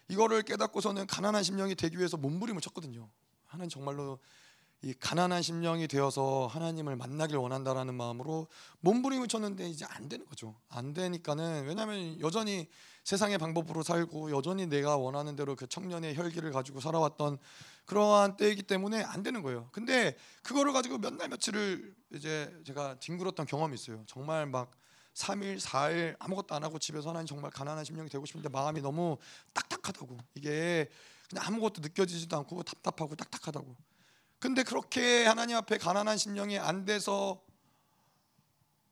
[0.09, 3.09] 이거를 깨닫고서는 가난한 심령이 되기 위해서 몸부림을 쳤거든요.
[3.44, 4.18] 하나님 정말로
[4.81, 8.47] 이 가난한 심령이 되어서 하나님을 만나길 원한다라는 마음으로
[8.81, 10.55] 몸부림을 쳤는데 이제 안 되는 거죠.
[10.68, 12.68] 안 되니까는 왜냐하면 여전히
[13.09, 17.38] 세상의 방법으로 살고 여전히 내가 원하는 대로 그 청년의 혈기를 가지고 살아왔던
[17.87, 19.71] 그러한 때이기 때문에 안 되는 거예요.
[19.73, 24.05] 근데 그거를 가지고 몇 날 며칠을 이제 제가 뒹굴었던 경험이 있어요.
[24.07, 24.73] 정말 막
[25.14, 29.16] 3일, 4일 아무것도 안 하고 집에서 하나님 정말 가난한 심령이 되고 싶은데 마음이 너무
[29.55, 30.18] 딱딱하다고.
[30.35, 30.90] 이게
[31.31, 33.75] 그냥 아무것도 느껴지지도 않고 답답하고 딱딱하다고.
[34.38, 37.42] 근데 그렇게 하나님 앞에 가난한 심령이 안 돼서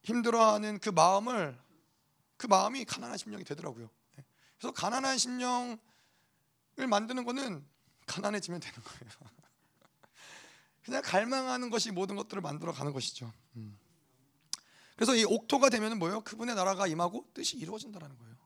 [0.05, 1.59] 힘들어하는 그 마음을
[2.39, 3.91] 그 마음이 가난한 심령이 되더라고요.
[4.57, 4.59] 예.
[4.59, 5.79] 그래서 가난한 심령을
[6.89, 7.65] 만드는 거는
[8.07, 9.13] 가난해지면 되는 거예요.
[10.85, 13.33] 그냥 갈망하는 것이 모든 것들을 만들어 가는 것이죠.
[13.57, 13.79] 음.
[14.95, 16.21] 그래서 이 옥토가 되면은 뭐예요?
[16.23, 18.37] 그분의 나라가 임하고 뜻이 이루어진다라는 거예요.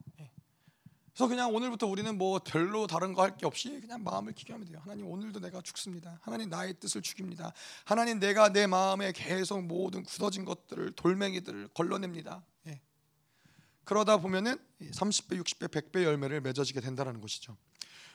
[1.13, 4.79] 그래서 그냥 오늘부터 우리는 뭐 별로 다른 거 할 게 없이 그냥 마음을 기도하면 돼요.
[4.81, 6.19] 하나님 오늘도 내가 죽습니다.
[6.23, 7.53] 하나님 나의 뜻을 죽입니다.
[7.85, 12.43] 하나님 내가 내 마음에 계속 모든 굳어진 것들을 돌멩이들을 걸러냅니다.
[13.91, 13.95] 예.
[13.95, 17.57] 그러다 보면은 30배, 60배, 100배 열매를 맺어지게 된다는 것이죠.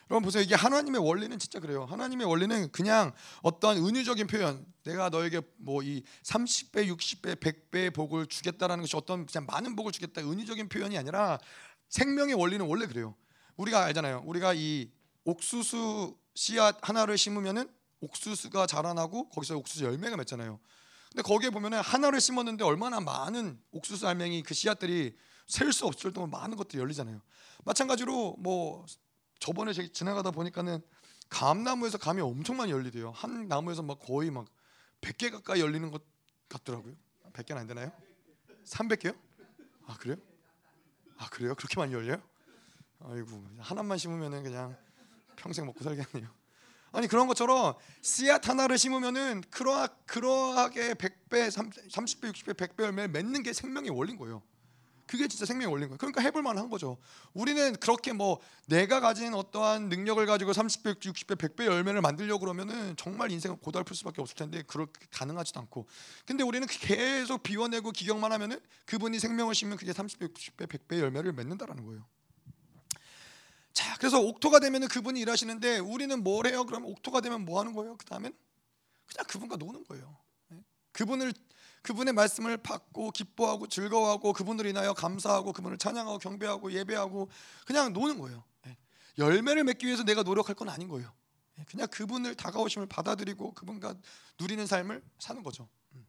[0.08, 0.42] 여러분 보세요.
[0.42, 1.84] 이게 하나님의 원리는 진짜 그래요.
[1.84, 3.12] 하나님의 원리는 그냥
[3.42, 9.46] 어떤 은유적인 표현, 내가 너에게 뭐 이 30배, 60배, 100배 복을 주겠다라는 것이 어떤 그냥
[9.46, 11.38] 많은 복을 주겠다 은유적인 표현이 아니라
[11.88, 13.14] 생명의 원리는 원래 그래요.
[13.56, 14.22] 우리가 알잖아요.
[14.24, 14.90] 우리가 이
[15.24, 17.68] 옥수수 씨앗 하나를 심으면은
[18.00, 20.58] 옥수수가 자라나고 거기서 옥수수 열매가 맺잖아요.
[21.10, 26.26] 근데 거기에 보면은 하나를 심었는데 얼마나 많은 옥수수 알맹이 그 씨앗들이 셀 수 없을 정도로
[26.26, 27.20] 많은 것들이 열리잖아요.
[27.64, 28.84] 마찬가지로 뭐
[29.38, 30.80] 저번에 제가 지나가다 보니까는
[31.28, 33.10] 감나무에서 감이 엄청 많이 열리대요.
[33.10, 34.46] 한 나무에서 막 거의 막
[35.00, 36.02] 100개 가까이 열리는 것
[36.48, 36.94] 같더라고요.
[37.32, 37.92] 100개는 안 되나요?
[38.64, 39.16] 300개요?
[39.86, 40.16] 아 그래요?
[41.18, 41.54] 아 그래요?
[41.54, 42.20] 그렇게 많이 열려요?
[43.00, 44.76] 아이고 하나만 심으면은 그냥
[45.36, 46.28] 평생 먹고 살겠네요.
[46.92, 53.52] 아니 그런 것처럼 씨앗 하나를 심으면은 그러하, 그러하게 100배, 30배, 60배, 100배 열매 맺는 게
[53.52, 54.42] 생명의 원리인 거예요.
[55.06, 55.98] 그게 진짜 생명의 원리인 거예요.
[55.98, 56.98] 그러니까 해볼 만한 거죠.
[57.32, 63.30] 우리는 그렇게 뭐 내가 가진 어떠한 능력을 가지고 30배, 60배, 100배 열매를 만들려고 그러면은 정말
[63.30, 65.86] 인생은 고달플 수밖에 없을 텐데 그렇게 가능하지도 않고.
[66.26, 71.84] 근데 우리는 계속 비워내고 기경만 하면은 그분이 생명을 심으면 그게 30배, 60배, 100배 열매를 맺는다라는
[71.84, 72.04] 거예요.
[73.72, 76.64] 자, 그래서 옥토가 되면은 그분이 일하시는데 우리는 뭘 해요?
[76.64, 77.96] 그러면 옥토가 되면 뭐 하는 거예요?
[77.98, 78.32] 그다음엔
[79.06, 80.16] 그냥 그분과 노는 거예요.
[80.48, 80.58] 네?
[80.92, 81.32] 그분을
[81.86, 87.30] 그분의 말씀을 받고 기뻐하고 즐거워하고 그분을 인하여 감사하고 그분을 찬양하고 경배하고 예배하고
[87.64, 88.42] 그냥 노는 거예요.
[88.66, 88.76] 예.
[89.18, 91.12] 열매를 맺기 위해서 내가 노력할 건 아닌 거예요.
[91.60, 91.64] 예.
[91.70, 93.94] 그냥 그분을 다가오심을 받아들이고 그분과
[94.40, 95.68] 누리는 삶을 사는 거죠.
[95.94, 96.04] 음.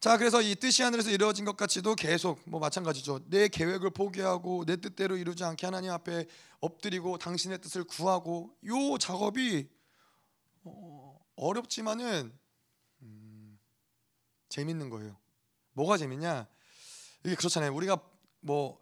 [0.00, 3.20] 자, 그래서 이 뜻이 하늘에서 이루어진 것 같이도 계속 뭐 마찬가지죠.
[3.26, 6.24] 내 계획을 포기하고 내 뜻대로 이루지 않게 하나님 앞에
[6.60, 9.68] 엎드리고 당신의 뜻을 구하고 요 작업이
[10.64, 12.32] 어, 어렵지만은
[14.52, 15.16] 재밌는 거예요.
[15.72, 16.46] 뭐가 재밌냐?
[17.24, 17.74] 이게 그렇잖아요.
[17.74, 17.96] 우리가
[18.40, 18.78] 뭐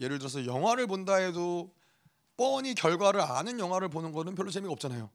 [0.00, 1.72] 예를 들어서 영화를 본다 해도
[2.36, 5.08] 뻔히 결과를 아는 영화를 보는 거는 별로 재미가 없잖아요.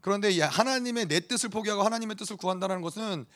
[0.00, 3.26] 그런데 하나님의 내 뜻을 포기하고 하나님의 뜻을 구한다는 것은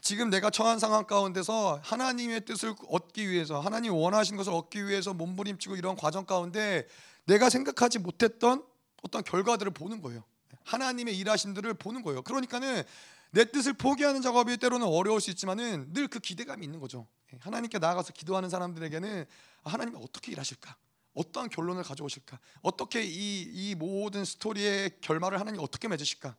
[0.00, 5.76] 지금 내가 처한 상황 가운데서 하나님의 뜻을 얻기 위해서 하나님 원하신 것을 얻기 위해서 몸부림치고
[5.76, 6.88] 이런 과정 가운데
[7.24, 8.64] 내가 생각하지 못했던
[9.02, 10.24] 어떤 결과들을 보는 거예요.
[10.64, 12.22] 하나님의 일하심들을 보는 거예요.
[12.22, 12.82] 그러니까는
[13.30, 17.06] 내 뜻을 포기하는 작업이 때로는 어려울 수 있지만은 늘 그 기대감이 있는 거죠.
[17.32, 19.26] 예, 하나님께 나아가서 기도하는 사람들에게는
[19.64, 20.76] 하나님이 어떻게 일하실까?
[21.14, 22.38] 어떠한 결론을 가져오실까?
[22.62, 26.36] 어떻게 이, 이 모든 스토리의 결말을 하나님 어떻게 맺으실까?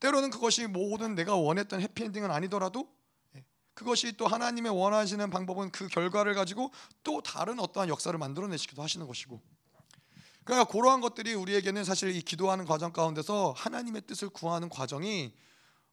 [0.00, 2.88] 때로는 그것이 모든 내가 원했던 해피엔딩은 아니더라도
[3.36, 3.44] 예,
[3.74, 9.40] 그것이 또 하나님의 원하시는 방법은 그 결과를 가지고 또 다른 어떠한 역사를 만들어내시기도 하시는 것이고
[10.44, 15.32] 그러니까 그러한 것들이 우리에게는 사실 이 기도하는 과정 가운데서 하나님의 뜻을 구하는 과정이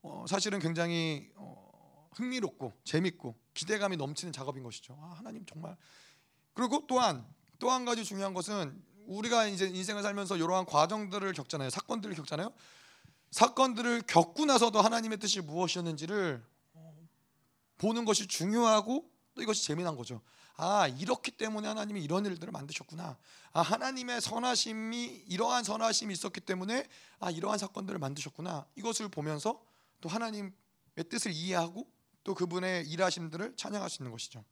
[0.01, 4.97] 어, 사실은 굉장히 어, 흥미롭고 재밌고 기대감이 넘치는 작업인 것이죠.
[5.01, 5.75] 아, 하나님 정말
[6.53, 7.25] 그리고 또한
[7.59, 11.69] 또 한 가지 중요한 것은 우리가 이제 인생을 살면서 이러한 과정들을 겪잖아요.
[11.69, 12.51] 사건들을 겪잖아요.
[13.29, 16.95] 사건들을 겪고 나서도 하나님의 뜻이 무엇이었는지를 어,
[17.77, 20.21] 보는 것이 중요하고 또 이것이 재미난 거죠.
[20.57, 23.17] 아 이렇기 때문에 하나님이 이런 일들을 만드셨구나.
[23.53, 26.87] 아 하나님의 선하심이 이러한 선하심이 있었기 때문에
[27.19, 28.65] 아 이러한 사건들을 만드셨구나.
[28.75, 29.63] 이것을 보면서
[30.01, 30.51] 또 하나님의
[31.09, 31.87] 뜻을 이해하고
[32.23, 34.43] 또 그분의 일하심들을 찬양할 수 있는 것이죠.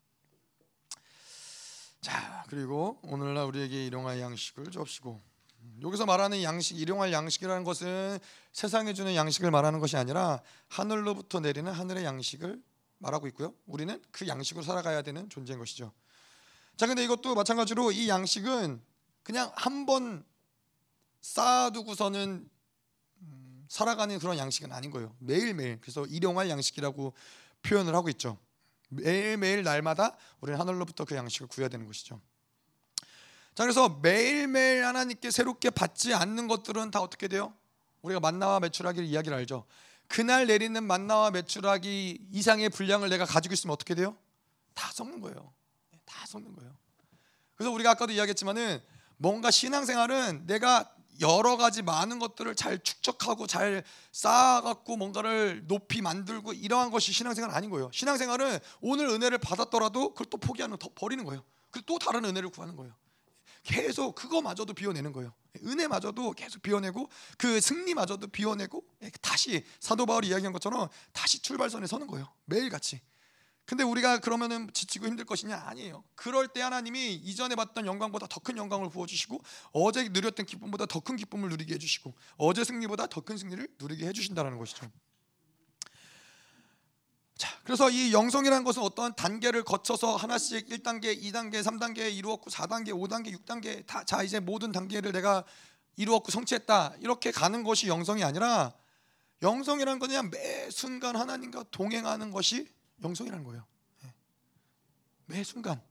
[2.02, 5.22] 자 그리고 오늘날 우리에게 일용할 양식을 접시고
[5.82, 8.20] 여기서 말하는 양식, 일용할 양식이라는 것은
[8.54, 12.62] 세상에 주는 양식을 말하는 것이 아니라 하늘로부터 내리는 하늘의 양식을
[13.00, 13.54] 말하고 있고요.
[13.66, 15.92] 우리는 그 양식으로 살아가야 되는 존재인 것이죠.
[16.78, 18.82] 자, 근데 이것도 마찬가지로 이 양식은
[19.24, 20.26] 그냥 한 번
[21.22, 22.50] 쌓아두고서는 음,
[23.70, 25.16] 살아가는 그런 양식은 아닌 거예요.
[25.20, 25.80] 매일매일.
[25.80, 27.14] 그래서 일용할 양식이라고
[27.62, 28.38] 표현을 하고 있죠.
[28.90, 32.20] 매일매일 날마다 우리는 하늘로부터 그 양식을 구해야 되는 것이죠.
[33.54, 37.54] 자 그래서 매일매일 하나님께 새롭게 받지 않는 것들은 다 어떻게 돼요?
[38.02, 39.66] 우리가 만나와 매출하기 이야기를 알죠.
[40.08, 44.18] 그날 내리는 만나와 매출하기 이상의 분량을 내가 가지고 있으면 어떻게 돼요?
[44.74, 45.54] 다 썩는 거예요.
[46.06, 46.76] 다 썩는 거예요.
[47.54, 48.82] 그래서 우리가 아까도 이야기했지만은
[49.18, 56.92] 뭔가 신앙생활은 내가 여러 가지 많은 것들을 잘 축적하고 잘 쌓아갖고 뭔가를 높이 만들고 이러한
[56.92, 57.90] 것이 신앙생활 아닌 거예요.
[57.94, 61.44] 신앙생활은 오늘 은혜를 받았더라도 그걸 또 포기하는 더 버리는 거예요.
[61.72, 62.94] 그리고 또 다른 은혜를 구하는 거예요.
[63.64, 65.34] 계속 그거마저도 비워내는 거예요.
[65.66, 68.84] 은혜마저도 계속 비워내고 그 승리마저도 비워내고
[69.22, 72.32] 다시 사도 바울이 이야기한 것처럼 다시 출발선에 서는 거예요.
[72.46, 73.02] 매일같이.
[73.70, 76.04] 근데 우리가 그러면은 지치고 힘들 것이냐 아니에요.
[76.16, 81.02] 그럴 때 하나님이 이전에 봤던 영광보다 더 큰 영광을 부어 주시고 어제 누렸던 기쁨보다 더
[81.02, 84.90] 큰 기쁨을 누리게 해 주시고 어제 승리보다 더 큰 승리를 누리게 해 주신다라는 것이죠.
[87.38, 93.38] 자, 그래서 이 영성이라는 것은 어떤 단계를 거쳐서 하나씩 1단계, 2단계, 3단계 이루었고 4단계, 5단계,
[93.38, 95.44] 6단계 다 자 이제 모든 단계를 내가
[95.96, 96.96] 이루었고 성취했다.
[97.02, 98.74] 이렇게 가는 것이 영성이 아니라
[100.00, 102.68] 건 그냥 매 순간 하나님과 동행하는 것이
[103.04, 103.66] 영성이라는 거예요.
[104.04, 104.14] 예.
[105.26, 105.82] 매 순간.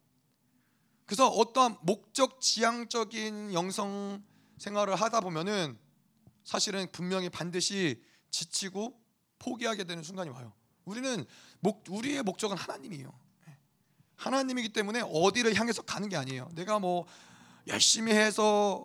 [1.07, 4.23] 그래서 어떠한 목적 지향적인 영성
[4.59, 5.79] 생활을 하다 보면은
[6.44, 9.01] 사실은 분명히 반드시 지치고
[9.38, 10.53] 포기하게 되는 순간이 와요.
[10.85, 11.25] 우리는
[11.61, 13.11] 목, 우리의 목적은 하나님이에요.
[13.49, 13.57] 예.
[14.16, 16.51] 하나님이기 때문에 어디를 향해서 가는 게 아니에요.
[16.55, 17.07] 내가 뭐
[17.66, 18.85] 열심히 해서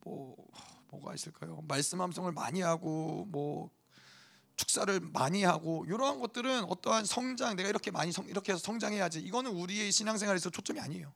[0.00, 0.36] 뭐
[0.88, 1.62] 뭐가 있을까요?
[1.66, 3.70] 말씀 함성을 많이 하고 뭐
[4.56, 9.50] 축사를 많이 하고 이러한 것들은 어떠한 성장 내가 이렇게 많이 성, 이렇게 해서 성장해야지 이거는
[9.52, 11.12] 우리의 신앙생활에서 초점이 아니에요.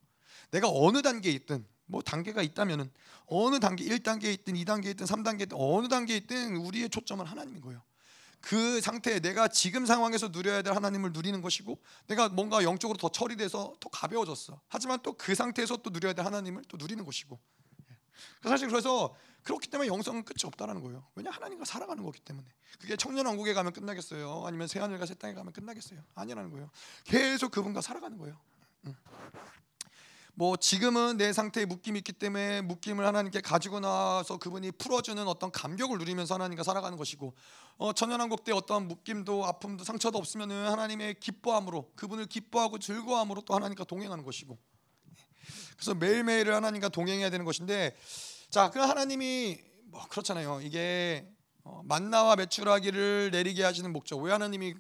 [0.51, 2.90] 내가 어느 단계에 있든 뭐 단계가 있다면은
[3.27, 7.83] 어느 단계 1단계에 있든 2단계에 있든 3단계에 있든 어느 단계에 있든 우리의 초점은 하나님인 거예요.
[8.40, 13.75] 그 상태에 내가 지금 상황에서 누려야 될 하나님을 누리는 것이고 내가 뭔가 영적으로 더 처리돼서
[13.81, 14.61] 더 가벼워졌어.
[14.68, 17.40] 하지만 또 그 상태에서 또 누려야 될 하나님을 또 누리는 것이고.
[18.44, 18.48] 예.
[18.48, 21.07] 사실 그래서 그렇기 때문에 영성은 끝이 없다라는 거예요.
[21.14, 22.46] 왜냐 하나님과 살아가는 거기 때문에.
[22.81, 24.44] 그게 청년 왕국에 가면 끝나겠어요.
[24.44, 26.00] 아니면 새 하늘과 새 땅에 가면 끝나겠어요.
[26.14, 26.70] 아니라는 거예요.
[27.05, 28.37] 계속 그분과 살아가는 거예요.
[30.38, 35.96] 뭐 지금은 내 상태에 묶임이 있기 때문에 묶임을 하나님께 가지고 나와서 그분이 풀어주는 어떤 감격을
[35.96, 37.35] 누리면서 하나님과 살아가는 것이고
[37.79, 43.85] 어, 천연왕국 때 어떠한 묶임도 아픔도 상처도 없으면은 하나님의 기뻐함으로 그분을 기뻐하고 즐거함으로 또 하나님과
[43.85, 44.59] 동행하는 것이고
[45.77, 47.95] 그래서 매일매일 하나님과 동행해야 되는 것인데
[48.51, 50.61] 자, 그 하나님이 뭐 그렇잖아요.
[50.62, 51.27] 이게
[51.65, 54.19] 어, 만나와 매출하기를 내리게 하시는 목적.
[54.19, 54.75] 왜 하나님이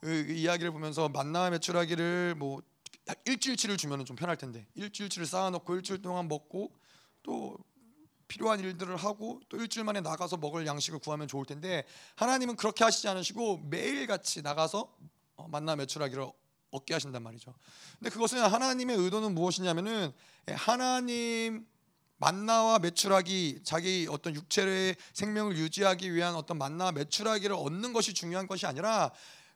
[0.00, 2.62] 그, 그 이야기를 보면서 만나와 매출하기를 뭐
[3.24, 6.72] 일주일치를 주면은 좀 편할 텐데 일주일치를 쌓아놓고 일주일 동안 먹고
[7.22, 7.56] 또
[8.28, 11.84] 필요한 일들을 하고 또 일주일 만에 나가서 먹을 양식을 구하면 좋을 텐데
[12.16, 14.94] 하나님은 그렇게 하시지 않으시고 매일 같이 나가서
[15.36, 16.30] 어, 만나 매출하기를
[16.70, 17.54] 얻게 하신단 말이죠.
[17.98, 20.12] 근데 그것은 하나님의 의도는 무엇이냐면은
[20.48, 21.66] 예, 하나님
[22.18, 28.66] 만나와 매출하기 자기 어떤 육체의 생명을 유지하기 위한 어떤 만나와 매출하기를 얻는 것이 중요한 것이
[28.66, 29.10] 아니라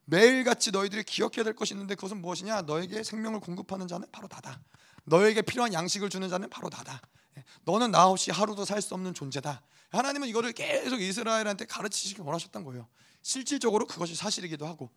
[0.04, 2.62] 매일같이 너희들이 기억해야 될 것이 있는데 그것은 무엇이냐?
[2.62, 4.60] 너에게 생명을 공급하는 자는 바로 나다.
[5.04, 7.00] 너에게 필요한 양식을 주는 자는 바로 나다.
[7.36, 9.62] 예, 너는 나 없이 하루도 살 수 없는 존재다.
[9.90, 12.88] 하나님은 이거를 계속 이스라엘한테 가르치시기 원하셨던 거예요.
[13.22, 14.90] 실질적으로 그것이 사실이기도 하고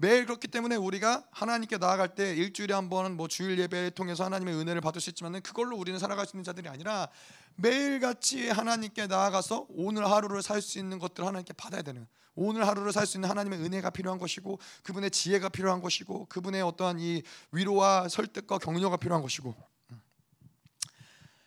[0.00, 4.54] 매일 그렇기 때문에 우리가 하나님께 나아갈 때 일주일에 한 번은 뭐 주일 예배를 통해서 하나님의
[4.54, 7.10] 은혜를 받을 수 있지만은 그걸로 우리는 살아갈 수 있는 자들이 아니라
[7.56, 13.06] 매일같이 하나님께 나아가서 오늘 하루를 살 수 있는 것들 하나님께 받아야 되는 오늘 하루를 살
[13.06, 18.56] 수 있는 하나님의 은혜가 필요한 것이고 그분의 지혜가 필요한 것이고 그분의 어떠한 이 위로와 설득과
[18.56, 19.54] 격려가 필요한 것이고.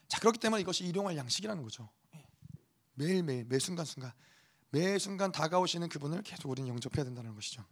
[0.08, 1.90] 자 그렇기 때문에 이것이 일용할 양식이라는 거죠.
[2.94, 4.12] 매일매일 매 순간순간
[4.70, 7.66] 매 순간 다가오시는 그분을 계속 우리는 영접해야 된다는 것이죠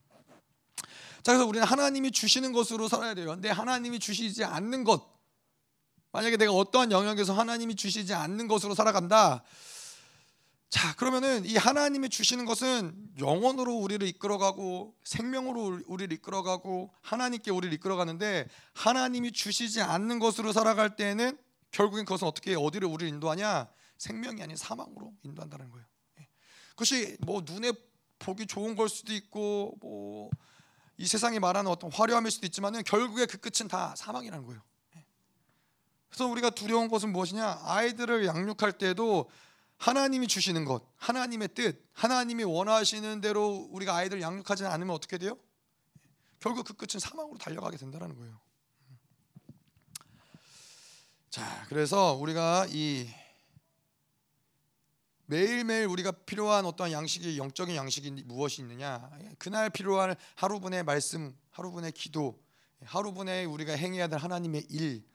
[1.23, 3.27] 자 그래서 우리는 하나님이 주시는 것으로 살아야 돼요.
[3.27, 5.09] 근데 하나님이 주시지 않는 것
[6.11, 9.43] 만약에 내가 어떠한 영역에서 하나님이 주시지 않는 것으로 살아간다.
[10.69, 18.47] 자 그러면은 이 하나님이 주시는 것은 영원으로 우리를 이끌어가고 생명으로 우리를 이끌어가고 하나님께 우리를 이끌어가는데
[18.73, 21.37] 하나님이 주시지 않는 것으로 살아갈 때에는
[21.71, 25.85] 결국엔 그것은 어떻게 어디를 우리를 인도하냐 생명이 아닌 사망으로 인도한다는 거예요.
[26.19, 26.27] 예.
[26.69, 27.73] 그것이 뭐 눈에
[28.19, 30.29] 보기 좋은 걸 수도 있고 뭐
[31.01, 34.61] 이 세상이 말하는 어떤 화려함일 수도 있지만은 결국에 그 끝은 다 사망이라는 거예요.
[36.09, 37.61] 그래서 우리가 두려운 것은 무엇이냐?
[37.63, 39.27] 아이들을 양육할 때도
[39.77, 45.35] 하나님이 주시는 것, 하나님의 뜻, 하나님이 원하시는 대로 우리가 아이들 양육하지 않으면 어떻게 돼요?
[46.39, 48.39] 결국 그 끝은 사망으로 달려가게 된다는 거예요.
[51.31, 53.09] 자, 그래서 우리가 이
[55.31, 59.09] 매일매일 우리가 필요한 어떤 양식이 영적인 양식이 무엇이 있느냐?
[59.37, 62.43] 그날 필요한 하루분의 말씀, 하루분의 기도,
[62.83, 65.05] 하루분의 우리가 행해야 될 하나님의 일,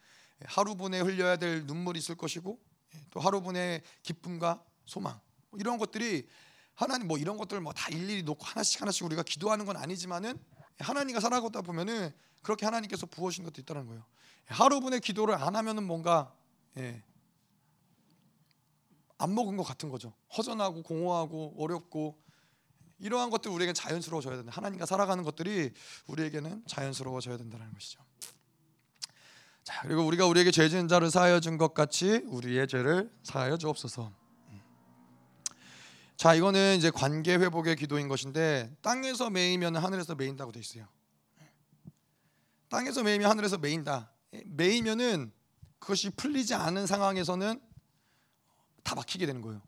[0.47, 2.59] 하루분의 흘려야 될 눈물이 있을 것이고
[3.11, 6.27] 또 하루분의 기쁨과 소망 뭐 이런 것들이
[6.75, 10.39] 하나님 뭐 이런 것들 뭐 다 일일이 놓고 하나씩 하나씩 우리가 기도하는 건 아니지만은
[10.79, 14.03] 하나님과 살아가다 보면은 그렇게 하나님께서 부어주신 것도 있다는 거예요.
[14.47, 16.35] 하루분의 기도를 안 하면은 뭔가
[16.79, 17.03] 예,
[19.19, 20.13] 안 먹은 것 같은 거죠.
[20.37, 22.19] 허전하고 공허하고 어렵고
[22.99, 24.53] 이러한 것들 우리에게 자연스러워져야 된다.
[24.55, 25.73] 하나님과 살아가는 것들이
[26.07, 28.01] 우리에게는 자연스러워져야 된다는 것이죠.
[29.65, 34.13] 자 그리고 우리가 우리에게 죄 지은 자를 사하여 준 것 같이 우리의 죄를 사하여 주옵소서.
[36.17, 40.87] 자 이거는 이제 관계 회복의 기도인 것인데 땅에서 매이면 하늘에서 매인다고 돼 있어요.
[42.69, 44.11] 땅에서 매이면 하늘에서 매인다.
[44.47, 45.33] 매이면은
[45.79, 47.61] 그것이 풀리지 않은 상황에서는
[48.87, 49.61] 다 막히게 되는 거예요.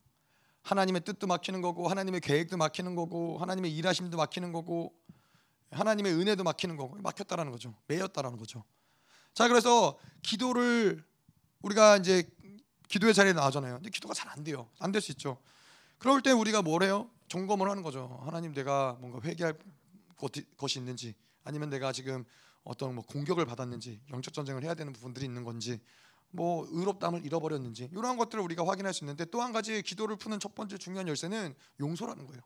[0.62, 4.94] 하나님의 뜻도 막히는 거고 하나님의 계획도 막히는 거고 하나님의 일하심도 막히는 거고
[5.72, 7.74] 하나님의 은혜도 막히는 거고 막혔다라는 거죠.
[7.88, 8.62] 매였다라는 거죠.
[9.34, 11.04] 자 그래서 기도를
[11.62, 12.30] 우리가 이제
[12.88, 13.74] 기도의 자리에 나오잖아요.
[13.74, 14.70] 근데 기도가 잘 안 돼요.
[14.78, 15.38] 안 될 수 있죠.
[15.98, 17.10] 그럴 때 우리가 뭘 해요?
[17.28, 18.20] 점검을 하는 거죠.
[18.24, 19.58] 하나님 내가 뭔가 회개할
[20.56, 22.24] 것이 있는지 아니면 내가 지금
[22.62, 25.80] 어떤 뭐 공격을 받았는지 영적 전쟁을 해야 되는 부분들이 있는 건지
[26.30, 30.54] 뭐 의롭담을 잃어버렸는지 이러한 것들을 우리가 확인할 수 있는데 또 한 가지 기도를 푸는 첫
[30.54, 32.42] 번째 중요한 열쇠는 용서라는 거예요.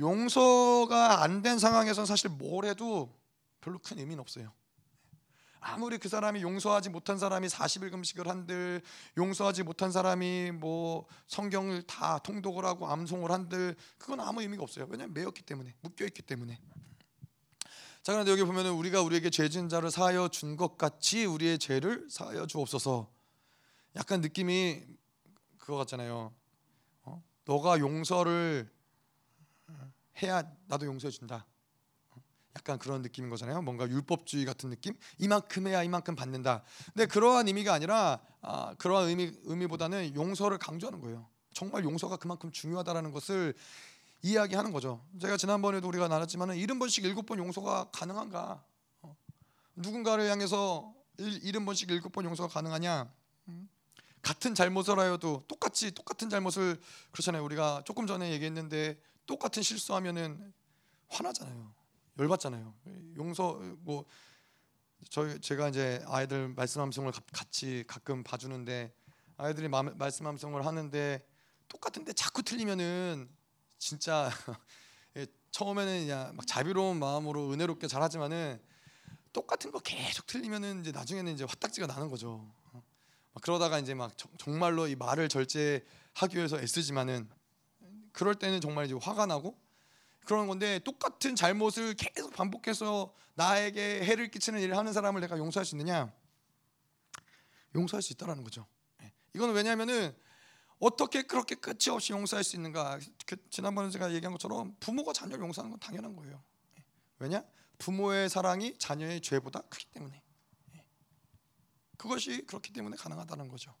[0.00, 3.14] 용서가 안 된 상황에서는 사실 뭘 해도
[3.60, 4.52] 별로 큰 의미는 없어요.
[5.62, 8.80] 아무리 그 사람이 용서하지 못한 사람이 40일 금식을 한들
[9.18, 14.86] 용서하지 못한 사람이 뭐 성경을 다 통독을 하고 암송을 한들 그건 아무 의미가 없어요.
[14.88, 16.58] 왜냐하면 매였기 때문에 묶여 있기 때문에.
[18.02, 22.46] 자 그런데 여기 보면은 우리가 우리에게 죄진 자를 사하여 준 것 같이 우리의 죄를 사하여
[22.46, 23.10] 주옵소서.
[23.96, 24.82] 약간 느낌이
[25.58, 26.32] 그거 같잖아요.
[27.02, 27.22] 어?
[27.44, 28.70] 너가 용서를
[30.22, 31.46] 해야 나도 용서해 준다.
[32.56, 33.62] 약간 그런 느낌인 거잖아요.
[33.62, 34.94] 뭔가 율법주의 같은 느낌.
[35.18, 36.64] 이만큼 해야 이만큼 받는다.
[36.94, 41.28] 근데 그러한 의미가 아니라 아, 그러한 의미 의미보다는 용서를 강조하는 거예요.
[41.52, 43.54] 정말 용서가 그만큼 중요하다라는 것을
[44.22, 45.04] 이야기하는 거죠.
[45.20, 48.62] 제가 지난번에도 우리가 나눴지만은 70번씩 7번 용서가 가능한가?
[49.02, 49.16] 어.
[49.76, 53.12] 누군가를 향해서 70번씩 7번 용서가 가능하냐?
[53.48, 53.68] 음.
[54.22, 56.78] 같은 잘못을 하여도 똑같이 똑같은 잘못을
[57.12, 57.42] 그렇잖아요.
[57.44, 60.52] 우리가 조금 전에 얘기했는데 똑같은 실수하면은
[61.08, 61.72] 화나잖아요.
[62.18, 62.74] 열받잖아요.
[63.16, 64.04] 용서 뭐
[65.08, 68.92] 저희 제가 이제 아이들 말씀 함성을 같이 가끔 봐주는데
[69.38, 71.26] 아이들이 말씀 함성을 하는데
[71.68, 73.28] 똑같은데 자꾸 틀리면은
[73.80, 74.30] 진짜
[75.16, 78.60] 예, 처음에는 그냥 막 자비로운 마음으로 은혜롭게 잘하지만은
[79.32, 82.46] 똑같은 거 계속 틀리면은 이제 나중에는 이제 화딱지가 나는 거죠.
[82.72, 82.82] 어.
[83.32, 87.28] 막 그러다가 이제 막 정말로 이 말을 절제하기 위해서 애쓰지만은
[88.12, 89.58] 그럴 때는 정말 이제 화가 나고
[90.26, 95.74] 그런 건데 똑같은 잘못을 계속 반복해서 나에게 해를 끼치는 일을 하는 사람을 내가 용서할 수
[95.74, 96.12] 있느냐?
[97.74, 98.66] 용서할 수 있다라는 거죠.
[99.02, 99.12] 예.
[99.34, 100.14] 이거는 왜냐하면은
[100.80, 102.98] 어떻게 그렇게 끝이 없이 용서할 수 있는가?
[103.26, 106.42] 그 지난번에 제가 얘기한 것처럼 부모가 자녀를 용서하는 건 당연한 거예요.
[107.18, 107.44] 왜냐?
[107.78, 110.22] 부모의 사랑이 자녀의 죄보다 크기 때문에.
[111.98, 113.74] 그것이 그렇기 때문에 가능하다는 거죠.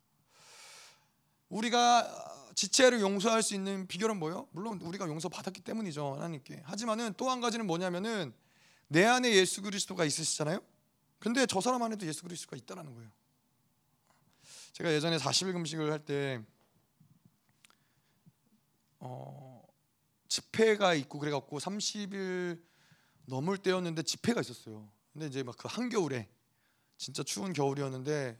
[1.48, 4.46] 우리가 지체를 용서할 수 있는 비결은 뭐예요?
[4.52, 6.62] 물론 우리가 용서 받았기 때문이죠 하나님께.
[6.64, 8.34] 하지만은 또 한 가지는 뭐냐면은
[8.88, 10.60] 내 안에 예수 그리스도가 있으시잖아요.
[11.18, 13.10] 근데 저 사람 안에도 예수 그리스도가 있다라는 거예요.
[14.72, 16.42] 제가 예전에 40일 금식을 할때
[19.00, 19.62] 어,
[20.28, 22.62] 집회가 있고 그래갖고 30일
[23.26, 24.90] 넘을 때였는데 집회가 있었어요.
[25.12, 26.28] 근데 이제 막 그 한겨울에
[26.96, 28.38] 진짜 추운 겨울이었는데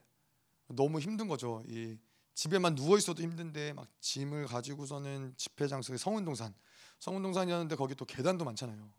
[0.69, 1.63] 너무 힘든 거죠.
[1.67, 1.99] 이
[2.35, 6.55] 집에만 누워 있어도 힘든데 막 짐을 가지고서는 집회 장소에 성운동산,
[7.01, 8.91] 성운동산이었는데 거기 또 계단도 많잖아요.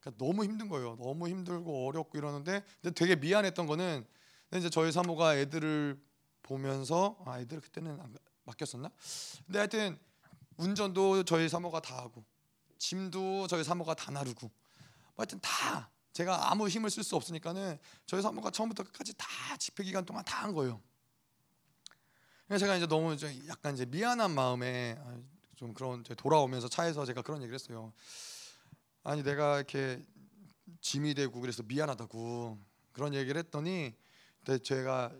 [0.00, 0.96] 그러니까 너무 힘든 거예요.
[0.96, 4.06] 너무 힘들고 어렵고 이러는데 근데 되게 미안했던 거는
[4.56, 6.00] 이제 저희 사모가 애들을
[6.42, 7.98] 보면서 아 애들 그때는
[8.44, 8.90] 맡겼었나?
[9.46, 9.98] 근데 하여튼
[10.58, 12.24] 운전도 저희 사모가 다 하고
[12.78, 18.20] 짐도 저희 사모가 다 나르고 뭐 하여튼 다 제가 아무 힘을 쓸 수 없으니까는 저희
[18.22, 19.26] 사모가 처음부터 끝까지 다
[19.58, 20.80] 집회 기간 동안 다 한 거예요.
[22.46, 23.16] 그래서 제가 이제 너무
[23.48, 25.16] 약간 이제 미안한 마음에 아,
[25.56, 27.92] 좀 그런 돌아오면서 차에서 제가 그런 얘기를 했어요.
[29.04, 30.02] 아니 내가 이렇게
[30.80, 32.58] 짐이 되고 그래서 미안하다고
[32.92, 33.94] 그런 얘기를 했더니
[34.62, 35.12] 제가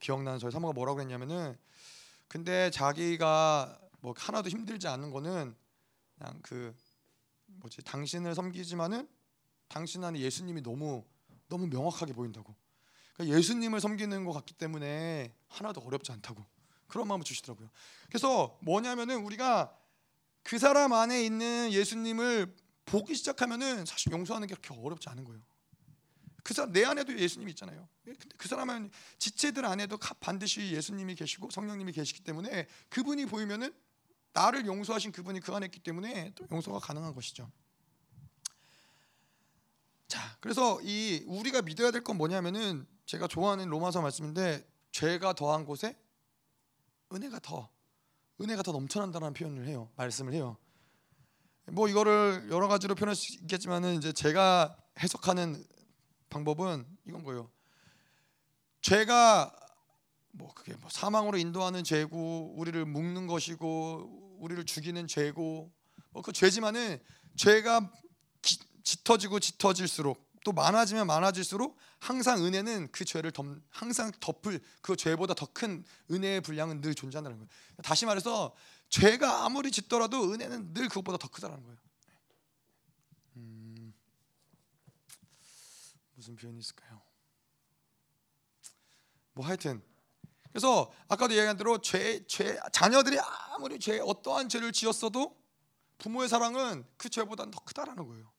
[0.00, 1.58] 기억나는 저희 사모가 뭐라고 했냐면은
[2.28, 5.56] 근데 자기가 뭐 하나도 힘들지 않은 거는
[6.16, 6.72] 그냥 그
[7.46, 9.08] 뭐지 당신을 섬기지만은
[9.66, 11.04] 당신 안에 예수님이 너무
[11.48, 12.54] 너무 명확하게 보인다고.
[13.14, 16.46] 그러니까 예수님을 섬기는 것 같기 때문에 하나도 어렵지 않다고
[16.86, 17.68] 그런 마음을 주시더라고요.
[18.06, 19.76] 그래서 뭐냐면은 우리가
[20.44, 22.54] 그 사람 안에 있는 예수님을
[22.84, 25.42] 보기 시작하면은 사실 용서하는 게 그렇게 어렵지 않은 거예요.
[26.44, 27.88] 그 사람 내 안에도 예수님이 있잖아요.
[28.06, 33.74] 예, 근데 그 사람은 지체들 안에도 반드시 예수님이 계시고 성령님이 계시기 때문에 그분이 보이면은
[34.36, 37.50] 나를 용서하신 그분이 그 안에 있기 때문에 또 용서가 가능한 것이죠.
[40.08, 45.98] 자, 그래서 이 우리가 믿어야 될 건 뭐냐면은 제가 좋아하는 로마서 말씀인데 죄가 더한 곳에
[47.12, 47.70] 은혜가 더
[48.40, 49.90] 은혜가 더 넘쳐난다는 표현을 해요.
[49.96, 50.58] 말씀을 해요.
[51.68, 55.64] 뭐 이거를 여러 가지로 표현할 수 있겠지만은 이제 제가 해석하는
[56.28, 57.50] 방법은 이건 거예요.
[58.82, 59.50] 죄가
[60.32, 65.72] 뭐 그게 뭐 사망으로 인도하는 죄고 우리를 묶는 것이고 우리를 죽이는 죄고
[66.10, 66.98] 뭐 그 죄지만은
[67.36, 67.92] 죄가
[68.42, 75.34] 기, 짙어지고 짙어질수록 또 많아지면 많아질수록 항상 은혜는 그 죄를 덮 항상 덮을 그 죄보다
[75.34, 77.48] 더 큰 은혜의 분량은 늘 존재한다는 거예요.
[77.82, 78.54] 다시 말해서
[78.88, 81.78] 죄가 아무리 짙더라도 은혜는 늘 그것보다 더 크다는 거예요.
[83.36, 83.92] 음,
[86.14, 87.02] 무슨 표현이 있을까요?
[89.32, 89.82] 뭐 하여튼
[90.56, 95.36] 그래서 아까도 얘기한 대로 죄, 죄 자녀들이 아무리 죄 어떠한 죄를 지었어도
[95.98, 98.32] 부모의 사랑은 그 죄보다는 더 크다라는 거예요.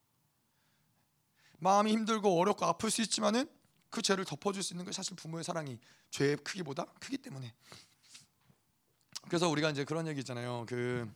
[1.60, 3.48] 마음이 힘들고 어렵고 아플 수 있지만은
[3.92, 5.78] 그 죄를 덮어줄 수 있는 게 사실 부모의 사랑이
[6.10, 7.54] 죄의 크기보다 크기 때문에.
[9.28, 10.66] 그래서 우리가 이제 그런 얘기 있잖아요.
[10.68, 11.08] 그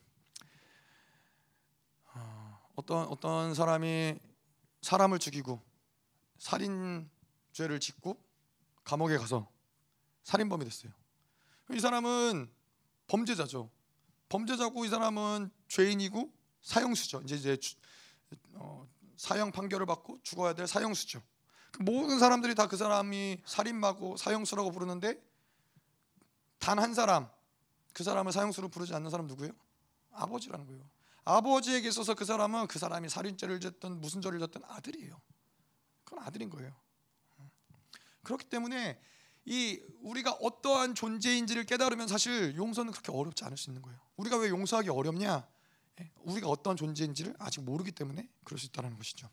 [2.14, 4.20] 어, 어떤 어떤 사람이
[4.84, 5.60] 사람을 죽이고
[6.38, 7.10] 살인
[7.54, 8.24] 죄를 짓고
[8.84, 9.50] 감옥에 가서
[10.24, 10.92] 살인범이 됐어요.
[11.74, 12.52] 이 사람은
[13.08, 13.70] 범죄자죠.
[14.30, 17.22] 범죄자고 이 사람은 죄인이고 사형수죠.
[17.24, 17.58] 이제 이제
[18.54, 21.22] 어, 사형 판결을 받고 죽어야 될 사형수죠.
[21.72, 25.22] 그 모든 사람들이 다 그 사람이 살인마고 사형수라고 부르는데
[26.60, 27.30] 단 한 사람
[27.94, 29.54] 그 사람을 사형수로 부르지 않는 사람 누구예요?
[30.12, 30.90] 아버지라는 거예요.
[31.24, 35.22] 아버지에게 있어서 그 사람은 그 사람이 살인죄를 졌든 무슨 죄를 졌든 아들이에요.
[36.04, 36.74] 그건 아들인 거예요.
[38.24, 39.00] 그렇기 때문에
[39.46, 44.00] 이 우리가 어떠한 존재인지를 깨달으면 사실 용서는 그렇게 어렵지 않을 수 있는 거예요.
[44.18, 45.48] 우리가 왜 용서하기 어렵냐?
[46.00, 49.30] 예, 우리가 어떠한 존재인지를 아직 모르기 때문에 그럴 수 있다는 것이죠.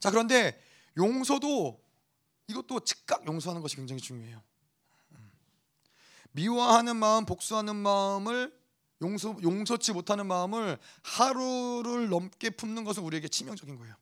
[0.00, 0.60] 자 그런데
[0.96, 1.80] 용서도
[2.48, 4.42] 이것도 즉각 용서하는 것이 굉장히 중요해요.
[5.12, 5.30] 음.
[6.32, 8.58] 미워하는 마음, 복수하는 마음을
[9.02, 13.94] 용서 용서치 못하는 마음을 하루를 넘게 품는 것은 우리에게 치명적인 거예요.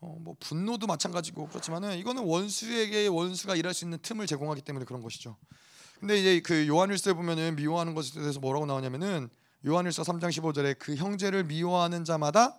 [0.00, 5.02] 어, 뭐 분노도 마찬가지고 그렇지만은 이거는 원수에게 원수가 일할 수 있는 틈을 제공하기 때문에 그런
[5.02, 5.36] 것이죠.
[5.98, 9.28] 근데 이제 그 요한일서에 보면은 미워하는 것에 대해서 뭐라고 나오냐면은
[9.66, 12.58] 요한일서 3장 15절에 그 형제를 미워하는 자마다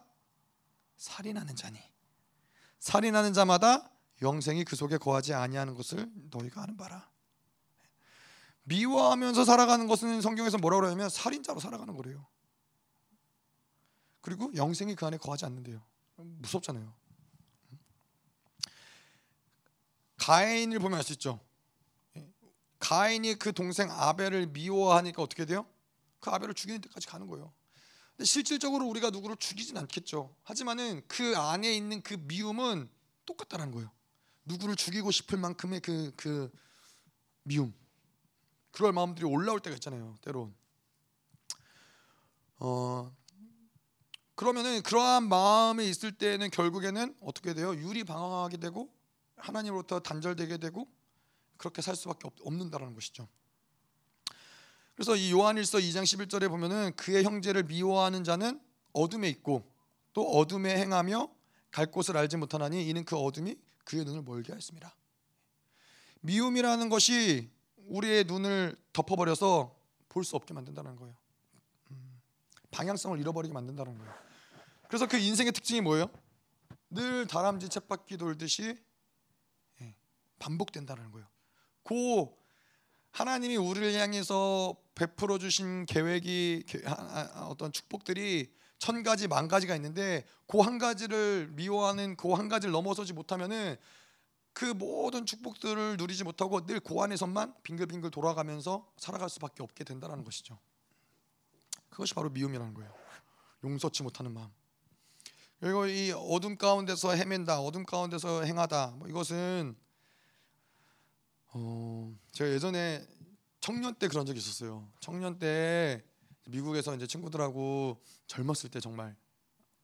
[0.98, 1.80] 살인하는 자니
[2.78, 3.90] 살인하는 자마다
[4.22, 7.10] 영생이 그 속에 거하지 아니하는 것을 너희가 아는 바라.
[8.64, 12.28] 미워하면서 살아가는 것은 성경에서 뭐라고 그러냐면 살인자로 살아가는 거래요.
[14.22, 15.82] 그리고 영생이 그 안에 거하지 않는데요.
[16.18, 17.01] 무섭잖아요.
[20.22, 21.40] 가인을 보면 알 수 있죠.
[22.78, 25.66] 가인이 그 동생 아벨을 미워하니까 어떻게 돼요?
[26.20, 27.52] 그 아벨을 죽이는 데까지 가는 거예요.
[28.12, 30.36] 근데 실질적으로 우리가 누구를 죽이진 않겠죠.
[30.44, 32.88] 하지만은 그 안에 있는 그 미움은
[33.26, 33.92] 똑같다는 거예요.
[34.46, 36.52] 누구를 죽이고 싶을 만큼의 그, 그
[37.44, 37.74] 미움.
[38.72, 40.18] 그럴 마음들이 올라올 때가 있잖아요.
[40.22, 40.54] 때론.
[42.58, 43.12] 어,
[44.36, 47.76] 그러면은 그러한 마음이 있을 때는 결국에는 어떻게 돼요?
[47.76, 49.01] 유리 방황하게 되고
[49.42, 50.88] 하나님으로부터 단절되게 되고
[51.58, 53.28] 그렇게 살 수밖에 없는다라는 것이죠.
[54.96, 58.62] 그래서 이 요한일서 2장 11절에 보면은 그의 형제를 미워하는 자는
[58.94, 59.72] 어둠에 있고
[60.14, 61.30] 또 어둠에 행하며
[61.72, 64.96] 갈 곳을 알지 못하나니 이는 그 어둠이 그의 눈을 멀게 하였습니다.
[66.22, 67.50] 미움이라는 것이
[67.88, 69.76] 우리의 눈을 덮어버려서
[70.10, 71.16] 볼 수 없게 만든다는 거예요.
[71.92, 72.22] 음,
[72.70, 74.14] 방향성을 잃어버리게 만든다는 거예요.
[74.90, 76.08] 그래서 그 인생의 특징이 뭐예요?
[76.90, 78.76] 늘 다람쥐 쳇바퀴 돌듯이 예,
[80.42, 81.28] 반복된다는 거예요.
[81.84, 82.38] 고
[83.12, 86.66] 하나님이 우리를 향해서 베풀어 주신 계획이
[87.48, 93.14] 어떤 축복들이 천 가지 만 가지가 있는데 그 한 가지를 미워하는 그 한 가지를 넘어서지
[93.14, 93.76] 못하면은
[94.54, 100.58] 그 모든 축복들을 누리지 못하고 늘 그 안에서만 빙글빙글 돌아가면서 살아갈 수밖에 없게 된다는 것이죠.
[101.90, 102.94] 그것이 바로 미움이라는 거예요.
[103.64, 104.50] 용서치 못하는 마음.
[105.60, 108.96] 그리고 이 어둠 가운데서 헤맨다, 어둠 가운데서 행하다.
[108.98, 109.76] 뭐 이것은
[111.52, 113.06] 어, 제가 예전에
[113.60, 114.90] 청년 때 그런 적이 있었어요.
[115.00, 116.04] 청년 때
[116.48, 119.16] 미국에서 이제 친구들하고 젊었을 때 정말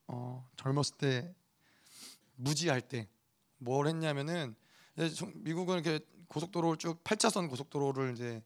[0.08, 1.36] 어, 젊었을 때
[2.36, 3.10] 무지할 때
[3.60, 4.56] 뭘 했냐면은
[5.36, 8.44] 미국은 이렇게 고속도로를 쭉 8차선 고속도로를 이제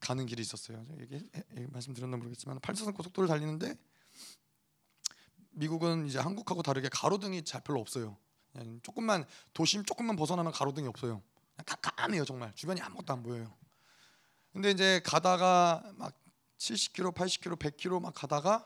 [0.00, 0.84] 가는 길이 있었어요.
[1.00, 1.20] 얘기,
[1.70, 3.76] 말씀드렸나 모르겠지만 8차선 고속도로를 달리는데
[5.50, 8.16] 미국은 이제 한국하고 다르게 가로등이 잘 별로 없어요.
[8.82, 11.22] 조금만 도심 조금만 벗어나면 가로등이 없어요.
[11.64, 13.56] 깜깜해요 정말 주변이 아무것도 안 보여요.
[14.52, 16.14] 근데 이제 가다가 막
[16.58, 18.64] 70km, 80km, 100km 막 가다가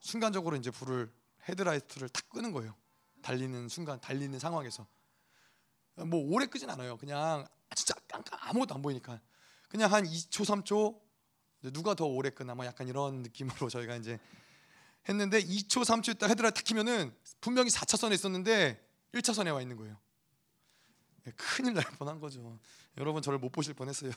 [0.00, 1.12] 순간적으로 이제 불을
[1.48, 2.74] 헤드라이트를 탁 끄는 거예요.
[3.22, 4.86] 달리는 순간 달리는 상황에서
[6.06, 6.96] 뭐 오래 끄진 않아요.
[6.96, 9.20] 그냥 진짜 깜깜 아무것도 안 보이니까
[9.68, 11.00] 그냥 한 2초, 3초
[11.72, 14.18] 누가 더 오래 끄나 뭐 약간 이런 느낌으로 저희가 이제
[15.08, 19.96] 했는데 2초, 3초 있다 헤드라이트 탁 키면은 분명히 4차선에 있었는데 1차선에 와 있는 거예요.
[21.26, 22.58] 예, 큰일 날 뻔한 거죠.
[22.98, 24.10] 여러분 저를 못 보실 뻔했어요.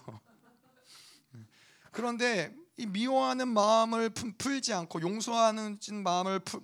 [1.35, 1.39] 예.
[1.91, 6.61] 그런데 이 미워하는 마음을 풀지 않고 용서하는 마음을 풀,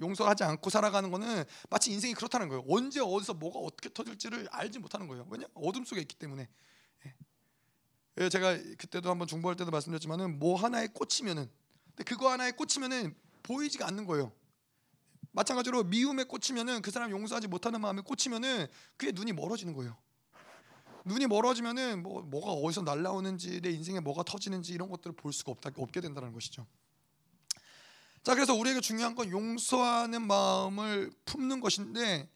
[0.00, 2.64] 용서하지 않고 살아가는 거는 마치 인생이 그렇다는 거예요.
[2.68, 5.26] 언제 어디서 뭐가 어떻게 터질지를 알지 못하는 거예요.
[5.30, 5.46] 왜냐?
[5.54, 6.48] 어둠 속에 있기 때문에.
[7.06, 7.14] 예.
[8.18, 11.50] 예 제가 그때도 한번 중보할 때도 말씀드렸지만은 뭐 하나에 꽂히면은
[11.88, 14.32] 근데 그거 하나에 꽂히면은 보이지가 않는 거예요.
[15.36, 18.66] 마찬가지로 미움에 꽂히면은 그 사람 용서하지 못하는 마음에 꽂히면은
[18.96, 19.94] 그게 눈이 멀어지는 거예요.
[21.04, 25.70] 눈이 멀어지면은 뭐 뭐가 어디서 날라오는지 내 인생에 뭐가 터지는지 이런 것들을 볼 수가 없다
[25.76, 26.66] 없게 된다는 것이죠.
[28.22, 32.28] 자, 그래서 우리에게 중요한 건 용서하는 마음을 품는 것인데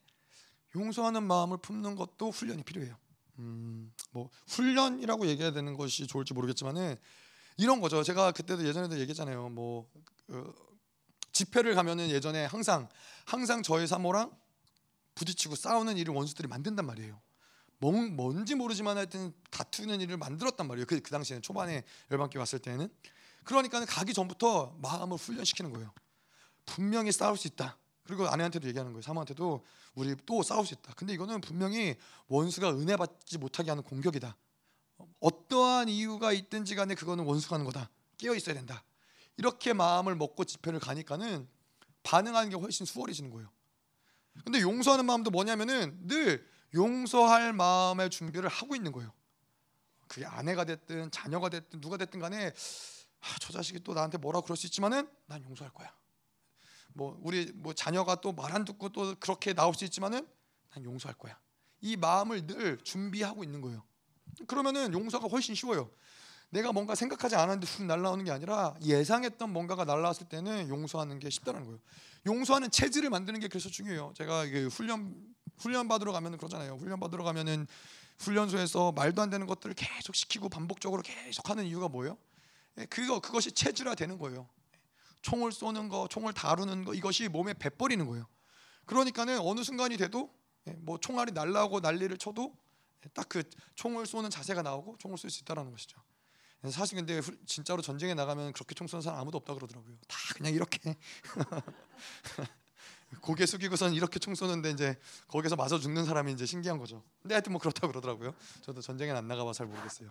[0.76, 2.94] 용서하는 마음을 품는 것도 훈련이 필요해요.
[3.38, 6.96] 음, 뭐 훈련이라고 얘기해야 되는 것이 좋을지 모르겠지만은
[7.56, 8.02] 이런 거죠.
[8.02, 9.48] 제가 그때도 예전에도 얘기했잖아요.
[9.48, 9.88] 뭐
[10.26, 10.54] 그,
[11.32, 12.88] 집회를 가면은 예전에 항상
[13.24, 14.36] 항상 저희 사모랑
[15.14, 17.20] 부딪히고 싸우는 일을 원수들이 만든단 말이에요.
[17.78, 20.86] 뭔, 뭔지 모르지만 하여튼 다투는 일을 만들었단 말이에요.
[20.86, 22.88] 그, 그 당시에는 초반에 열방교 왔을 때는
[23.44, 25.92] 그러니까 가기 전부터 마음을 훈련시키는 거예요.
[26.66, 27.78] 분명히 싸울 수 있다.
[28.04, 29.02] 그리고 아내한테도 얘기하는 거예요.
[29.02, 29.64] 사모한테도
[29.94, 30.92] 우리 또 싸울 수 있다.
[30.94, 31.96] 근데 이거는 분명히
[32.28, 34.36] 원수가 은혜 받지 못하게 하는 공격이다.
[35.20, 37.90] 어떠한 이유가 있든지 간에 그거는 원수가 하는 거다.
[38.18, 38.84] 깨어 있어야 된다.
[39.40, 41.48] 이렇게 마음을 먹고 집회를 가니까는
[42.02, 43.50] 반응하는 게 훨씬 수월해지는 거예요.
[44.44, 49.10] 근데 용서하는 마음도 뭐냐면은 늘 용서할 마음의 준비를 하고 있는 거예요.
[50.08, 52.52] 그게 아내가 됐든 자녀가 됐든 누가 됐든 간에
[53.20, 55.90] 아, 저 자식이 또 나한테 뭐라 그럴 수 있지만은 난 용서할 거야.
[56.92, 60.28] 뭐 우리 뭐 자녀가 또 말 안 듣고 또 그렇게 나올 수 있지만은
[60.74, 61.40] 난 용서할 거야.
[61.80, 63.82] 이 마음을 늘 준비하고 있는 거예요.
[64.46, 65.90] 그러면은 용서가 훨씬 쉬워요.
[66.50, 71.64] 내가 뭔가 생각하지 않았는데 훅 날라오는 게 아니라 예상했던 뭔가가 날라왔을 때는 용서하는 게 쉽다는
[71.64, 71.78] 거예요.
[72.26, 74.12] 용서하는 체질을 만드는 게 그래서 중요해요.
[74.16, 75.14] 제가 훈련
[75.56, 76.74] 훈련 받으러 가면 그러잖아요.
[76.74, 77.66] 훈련 받으러 가면은
[78.18, 82.18] 훈련소에서 말도 안 되는 것들을 계속 시키고 반복적으로 계속 하는 이유가 뭐예요?
[82.78, 84.48] 예, 그거 그것이 체질화 되는 거예요.
[85.22, 88.26] 총을 쏘는 거, 총을 다루는 거 이것이 몸에 배버리는 거예요.
[88.86, 90.34] 그러니까는 어느 순간이 돼도
[90.68, 92.56] 예, 뭐 총알이 날라오고 난리를 쳐도
[93.04, 93.44] 예, 딱그
[93.76, 95.98] 총을 쏘는 자세가 나오고 총을 쏠 수 있다라는 것이죠.
[96.68, 99.96] 사실 근데 진짜로 전쟁에 나가면 그렇게 총 쏘는 사람 아무도 없다 그러더라고요.
[100.06, 100.96] 다 그냥 이렇게
[103.22, 104.98] 고개 숙이고선 이렇게 총 쏘는데 이제
[105.28, 107.02] 거기서 맞아 죽는 사람이 이제 신기한 거죠.
[107.22, 108.34] 근데 하여튼 뭐 그렇다 그러더라고요.
[108.60, 110.10] 저도 전쟁에 안 나가봐 잘 모르겠어요.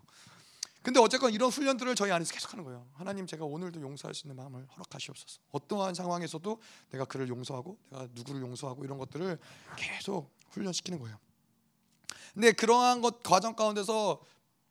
[0.81, 2.87] 근데 어쨌건 이런 훈련들을 저희 안에서 계속하는 거예요.
[2.93, 5.41] 하나님 제가 오늘도 용서할 수 있는 마음을 허락하시옵소서.
[5.51, 9.37] 어떠한 상황에서도 내가 그를 용서하고 내가 누구를 용서하고 이런 것들을
[9.75, 11.19] 계속 훈련시키는 거예요.
[12.33, 14.21] 근데 그러한 것 과정 가운데서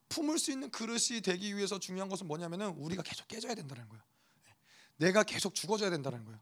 [0.09, 4.03] 품을 수 있는 그릇이 되기 위해서 중요한 것은 뭐냐면은 우리가 계속 깨져야 된다는 거예요.
[4.97, 6.41] 내가 계속 죽어져야 된다는 거예요.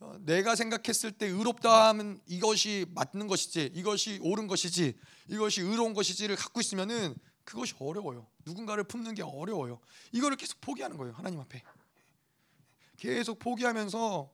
[0.00, 4.98] 어, 내가 생각했을 때 의롭다 하면 이것이 맞는 것이지, 이것이 옳은 것이지,
[5.28, 8.26] 이것이 의로운 것이지를 갖고 있으면은 그것이 어려워요.
[8.44, 9.80] 누군가를 품는 게 어려워요.
[10.10, 11.14] 이거를 계속 포기하는 거예요.
[11.14, 11.62] 하나님 앞에.
[12.96, 14.32] 계속 포기하면서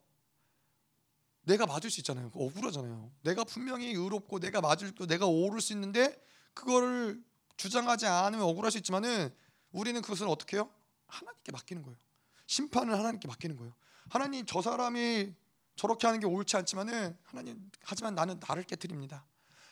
[1.42, 2.30] 내가 맞을 수 있잖아요.
[2.34, 3.10] 억울하잖아요.
[3.22, 6.18] 내가 분명히 의롭고 내가 맞을 또 내가 옳을 수 있는데
[6.54, 7.22] 그거를
[7.58, 9.34] 주장하지 않으면 억울할 수 있지만은
[9.72, 10.70] 우리는 그것을 어떻게 해요?
[11.06, 11.98] 하나님께 맡기는 거예요.
[12.46, 13.74] 심판을 하나님께 맡기는 거예요.
[14.08, 15.34] 하나님 저 사람이
[15.76, 19.26] 저렇게 하는 게 옳지 않지만은 하나님 하지만 나는 나를 깨뜨립니다.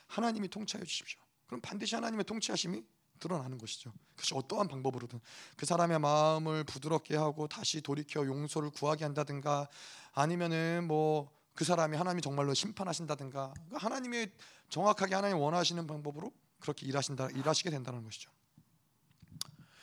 [0.09, 1.18] 하나님이 통치하여 주십시오.
[1.47, 2.84] 그럼 반드시 하나님의 통치하심이
[3.18, 3.95] 드러나는 것이죠.
[4.11, 5.20] 그것이 어떠한 방법으로든
[5.57, 9.68] 그 사람의 마음을 부드럽게 하고 다시 돌이켜 용서를 구하게 한다든가
[10.12, 14.28] 아니면은 뭐 그 사람이 하나님이 정말로 심판하신다든가 그러니까 하나님이
[14.68, 16.30] 정확하게 하나님 원하시는 방법으로
[16.61, 18.31] 그렇게 일하신다 일하시게 된다는 것이죠.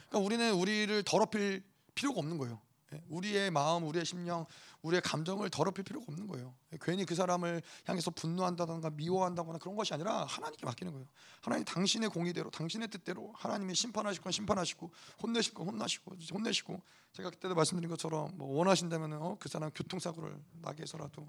[0.10, 1.64] 그러니까 우리는 우리를 더럽힐
[1.96, 2.62] 필요가 없는 거예요.
[2.94, 4.46] 예, 우리의 마음, 우리의 심령,
[4.82, 6.54] 우리의 감정을 더럽힐 필요가 없는 거예요.
[6.74, 11.08] 예, 괜히 그 사람을 향해서 분노한다던가 미워한다거나 그런 것이 아니라 하나님께 맡기는 거예요.
[11.42, 16.82] 하나님 당신의 공의대로, 당신의 뜻대로 하나님이 심판하실 건 심판하시고 혼내실 건 혼나시고 혼내시고
[17.14, 21.28] 제가 그때도 말씀드린 것처럼 뭐 원하신다면은 어, 그 사람 교통사고를 나게 해서라도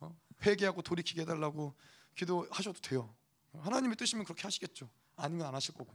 [0.00, 0.14] 어,
[0.44, 1.74] 회개하고 돌이키게 해달라고
[2.14, 3.14] 기도하셔도 돼요.
[3.62, 4.88] 하나님의 뜻이면 그렇게 하시겠죠.
[5.16, 5.92] 아니면 안 하실 거고.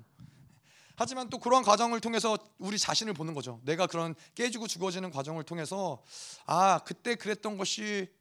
[0.95, 3.59] 하지만 또 그러한 과정을 통해서 우리 자신을 보는 거죠.
[3.63, 6.03] 내가 그런 깨지고 죽어지는 과정을 통해서
[6.45, 8.11] 아 그때 그랬던 것이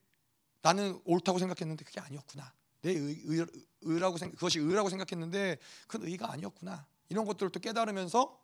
[0.62, 2.52] 나는 옳다고 생각했는데 그게 아니었구나.
[2.80, 3.46] 내 의, 의,
[3.82, 6.86] 의라고 생각 그것이 의라고 생각했는데 그건 의가 아니었구나.
[7.08, 8.40] 이런 것들을 또 깨달으면서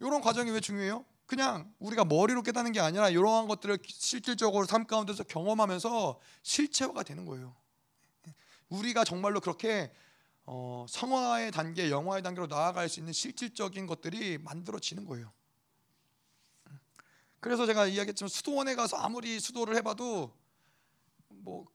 [0.00, 1.04] 이런 과정이 왜 중요해요?
[1.26, 7.54] 그냥 우리가 머리로 깨닫는 게 아니라 이러한 것들을 실질적으로 삶 가운데서 경험하면서 실체화가 되는 거예요.
[8.68, 9.92] 우리가 정말로 그렇게
[10.46, 15.32] 어, 성화의 단계, 영화의 단계로 나아갈 수 있는 실질적인 것들이 만들어지는 거예요.
[17.40, 20.32] 그래서 제가 이야기했지만 수도원에 가서 아무리 수도를 해봐도
[21.28, 21.66] 뭐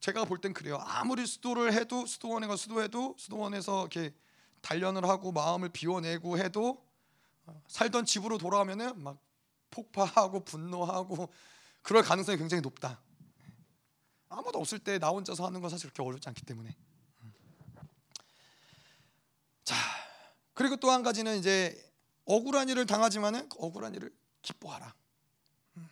[0.00, 0.76] 제가 볼 땐 그래요.
[0.82, 4.14] 아무리 수도를 해도 수도원에 가 수도해도 수도원에서 이렇게
[4.60, 6.84] 단련을 하고 마음을 비워내고 해도
[7.46, 9.18] 어, 살던 집으로 돌아오면은 막
[9.70, 11.32] 폭파하고 분노하고
[11.82, 13.00] 그럴 가능성이 굉장히 높다.
[14.30, 16.74] 아무도 없을 때 나 혼자서 하는 건 사실 그렇게 어렵지 않기 때문에.
[19.64, 19.74] 자
[20.58, 21.80] 그리고 또 한 가지는 이제
[22.24, 24.92] 억울한 일을 당하지만은 억울한 일을 기뻐하라.
[25.76, 25.88] 음.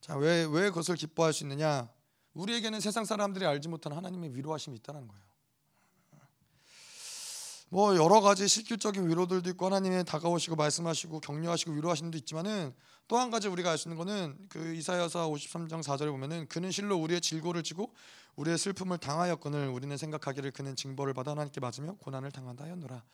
[0.00, 1.88] 자왜 왜 그것을 기뻐할 수 있느냐?
[2.32, 5.24] 우리에게는 세상 사람들이 알지 못하는 하나님의 위로하심이 있다는 거예요.
[7.68, 12.74] 뭐 여러 가지 실질적인 위로들도 있고 하나님의 다가오시고 말씀하시고 격려하시고 위로하시는 도 있지만은
[13.06, 16.96] 또 한 가지 우리가 알 수 있는 거는 그 이사야서 53장 4절에 보면은 그는 실로
[16.96, 17.94] 우리의 질고를 지고
[18.36, 23.04] 우리의 슬픔을 당하였거늘 우리는 생각하기를 그는 징벌을 받아 하나님께 맞으며 고난을 당한다 하였노라.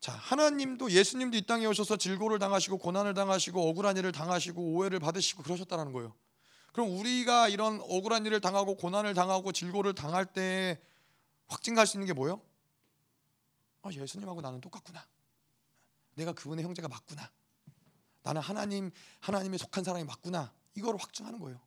[0.00, 5.42] 자, 하나님도 예수님도 이 땅에 오셔서 질고를 당하시고 고난을 당하시고 억울한 일을 당하시고 오해를 받으시고
[5.42, 6.14] 그러셨다는 거예요.
[6.72, 10.80] 그럼 우리가 이런 억울한 일을 당하고 고난을 당하고 질고를 당할 때
[11.48, 12.40] 확증할 수 있는 게 뭐예요?
[13.82, 15.06] 아, 예수님하고 나는 똑같구나.
[16.14, 17.30] 내가 그분의 형제가 맞구나.
[18.22, 20.52] 나는 하나님 하나님에 속한 사람이 맞구나.
[20.74, 21.60] 이걸 확증하는 거예요.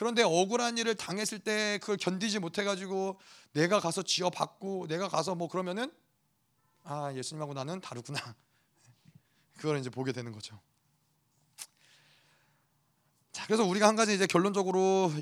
[0.00, 3.20] 그런데 억울한 일을 당했을 때 그걸 견디지 못해 가지고
[3.52, 5.92] 내가 가서 지어 받고 내가 가서 뭐 그러면은
[6.84, 8.18] 아 예수님하고 나는 다르구나
[9.58, 10.58] 그걸 이제 보게 되는 거죠.
[13.30, 15.12] 자 그래서 우리가 한 가지 이제 결론적으로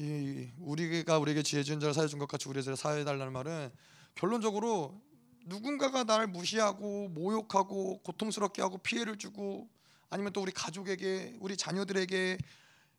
[0.60, 3.72] 우리가 우리에게 지혜 주는 자를 사해 준 것 같이 우리에게 사해 달라는 말은
[4.14, 5.02] 결론적으로
[5.46, 9.68] 누군가가 나를 무시하고 모욕하고 고통스럽게 하고 피해를 주고
[10.08, 12.38] 아니면 또 우리 가족에게 우리 자녀들에게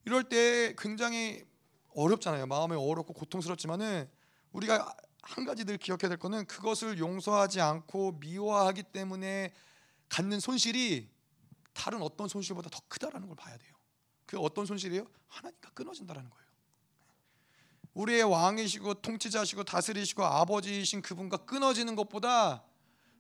[0.03, 1.47] 이럴 때 굉장히
[1.93, 2.45] 어렵잖아요.
[2.45, 4.09] 마음이 어렵고 고통스럽지만은
[4.51, 9.53] 우리가 한 가지 늘 기억해야 될 거는 그것을 용서하지 않고 미워하기 때문에
[10.07, 11.09] 갖는 손실이
[11.73, 13.73] 다른 어떤 손실보다 더 크다라는 걸 봐야 돼요.
[14.25, 15.05] 그 어떤 손실이에요?
[15.27, 16.49] 하나님과 끊어진다라는 거예요.
[17.93, 22.63] 우리의 왕이시고 통치자시고 다스리시고 아버지이신 그분과 끊어지는 것보다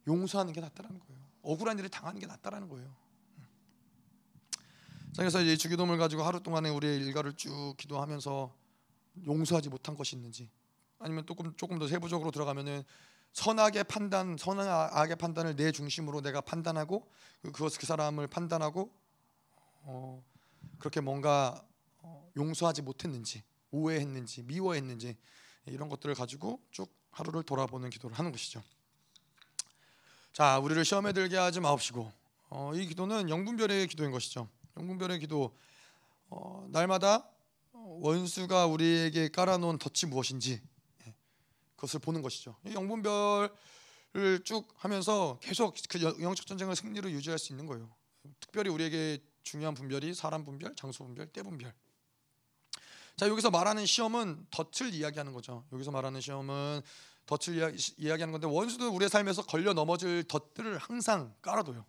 [0.07, 1.21] 용서하는 게 낫다라는 거예요.
[1.41, 2.93] 억울한 일을 당하는 게 낫다라는 거예요.
[5.19, 8.55] 자 그래서 이 주기도문을 가지고 하루 동안에 우리의 일과를 쭉 기도하면서
[9.25, 10.49] 용서하지 못한 것이 있는지
[10.97, 12.85] 아니면 조금 조금 더 세부적으로 들어가면은
[13.33, 17.05] 선악의 판단, 선악의 판단을 내 중심으로 내가 판단하고
[17.41, 18.89] 그, 그것 그 사람을 판단하고
[19.81, 20.23] 어,
[20.77, 21.65] 그렇게 뭔가
[22.01, 25.17] 어, 용서하지 못했는지 오해했는지 미워했는지
[25.65, 28.63] 이런 것들을 가지고 쭉 하루를 돌아보는 기도를 하는 것이죠.
[30.31, 32.09] 자, 우리를 시험에 들게 하지 마옵시고
[32.51, 34.47] 어, 이 기도는 영분별의 기도인 것이죠.
[34.79, 35.55] 영분별의 기도
[36.29, 37.29] 어, 날마다
[37.73, 40.61] 원수가 우리에게 깔아놓은 덫이 무엇인지
[41.05, 41.15] 예,
[41.75, 42.55] 그것을 보는 것이죠.
[42.65, 43.49] 영분별을
[44.45, 47.89] 쭉 하면서 계속 그 영적 전쟁을 승리로 유지할 수 있는 거예요.
[48.39, 51.73] 특별히 우리에게 중요한 분별이 사람 분별, 장소 분별, 때 분별.
[53.17, 55.65] 자 여기서 말하는 시험은 덫을 이야기하는 거죠.
[55.73, 56.81] 여기서 말하는 시험은
[57.25, 61.85] 덫을 이야기, 하는 건데 원수도 우리의 삶에서 걸려 넘어질 덫들을 항상 깔아둬요.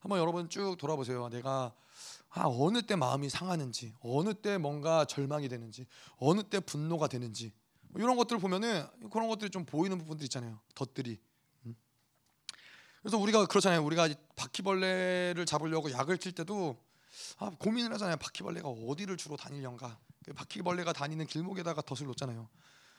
[0.00, 1.28] 한번 여러분 쭉 돌아보세요.
[1.28, 1.74] 내가
[2.30, 5.86] 아, 어느 때 마음이 상하는지, 어느 때 뭔가 절망이 되는지,
[6.16, 7.52] 어느 때 분노가 되는지
[7.88, 10.58] 뭐 이런 것들을 보면은 그런 것들이 좀 보이는 부분들 있잖아요.
[10.74, 11.20] 덫들이.
[11.66, 11.76] 음.
[13.02, 13.84] 그래서 우리가 그렇잖아요.
[13.84, 16.76] 우리가 바퀴벌레를 잡으려고 약을 칠 때도
[17.38, 18.16] 아, 고민을 하잖아요.
[18.16, 19.98] 바퀴벌레가 어디를 주로 다니려가.
[20.24, 22.48] 그 바퀴벌레가 다니는 길목에다가 덫을 놓잖아요.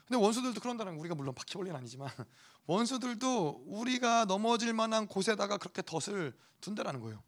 [0.08, 2.10] 근데 원수들도 그런다는 우리가 물론 바퀴벌레는 아니지만
[2.68, 7.24] 원수들도 우리가 넘어질 만한 곳에다가 그렇게 덫을 둔다라는 거예요.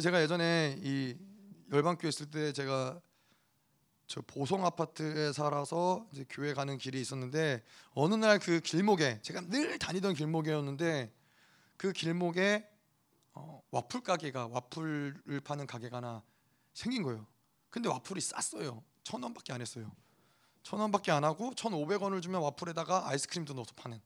[0.00, 1.16] 제가 예전에 이
[1.70, 3.00] 열방교회 있을 때 제가
[4.06, 7.62] 저 보성 아파트에 살아서 이제 교회 가는 길이 있었는데
[7.94, 11.12] 어느 날 그 길목에 제가 늘 다니던 길목이었는데
[11.76, 12.68] 그 길목에
[13.34, 16.22] 어, 와플 가게가 와플을 파는 가게가 하나
[16.74, 17.26] 생긴 거예요.
[17.70, 18.82] 근데 와플이 쌌어요.
[19.02, 19.90] 천 원밖에 안 했어요.
[20.62, 24.00] 천 원밖에 안 하고 천 오백 원을 주면 와플에다가 아이스크림도 넣어서 파는.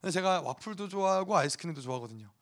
[0.00, 2.32] 근데 제가 와플도 좋아하고 아이스크림도 좋아하거든요.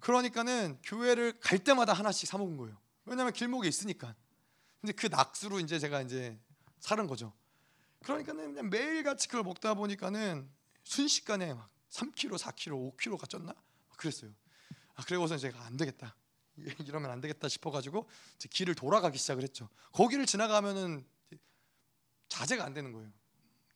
[0.00, 2.76] 그러니까는 교회를 갈 때마다 하나씩 사 먹은 거예요.
[3.04, 4.14] 왜냐하면 길목에 있으니까.
[4.80, 6.38] 근데 그 낙수로 이제 제가 이제
[6.78, 7.32] 사는 거죠.
[8.02, 10.50] 그러니까는 그냥 매일 같이 그걸 먹다 보니까는
[10.84, 13.54] 순식간에 막 3kg, 4kg, 5kg가 쪘나?
[13.96, 14.30] 그랬어요.
[14.94, 16.16] 아, 그래고서 제가 안 되겠다.
[16.86, 18.08] 이러면 안 되겠다 싶어가지고
[18.50, 19.68] 길을 돌아가기 시작을 했죠.
[19.92, 21.06] 거기를 지나가면은
[22.30, 23.12] 자제가 안 되는 거예요.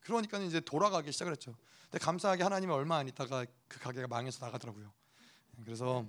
[0.01, 1.55] 그러니까 이제 돌아가기 시작을 했죠.
[1.91, 4.91] 근데 감사하게 하나님이 얼마 안 있다가 그 가게가 망해서 나가더라고요.
[5.65, 6.07] 그래서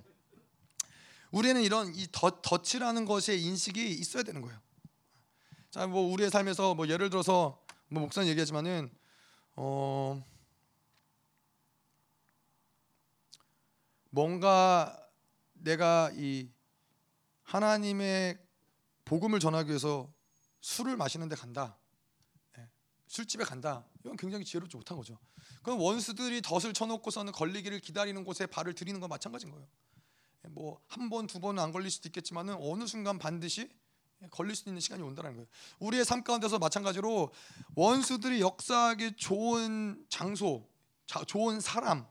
[1.30, 4.58] 우리는 이런 이 덧, 덧이라는 것의 인식이 있어야 되는 거예요.
[5.70, 8.90] 자, 뭐 우리의 삶에서 뭐 예를 들어서 뭐 목사님 얘기하지만은
[9.56, 10.24] 어
[14.10, 15.08] 뭔가
[15.52, 16.48] 내가 이
[17.42, 18.38] 하나님의
[19.04, 20.10] 복음을 전하기 위해서
[20.60, 21.76] 술을 마시는데 간다.
[23.16, 23.84] 예, 술집에 간다.
[24.04, 25.18] 이건 굉장히 지혜롭지 못한 거죠.
[25.62, 29.66] 그럼 원수들이 덫을 쳐놓고서는 걸리기를 기다리는 곳에 발을 들이는 건 마찬가지인 거예요.
[30.44, 33.70] 예, 뭐한 번, 두 번은 안 걸릴 수도 있겠지만은 어느 순간 반드시
[34.30, 35.46] 걸릴 수 있는 시간이 온다는 거예요.
[35.78, 37.32] 우리의 삶 가운데서 마찬가지로
[37.74, 40.68] 원수들이 역사하기 좋은 장소,
[41.26, 42.06] 좋은 사람,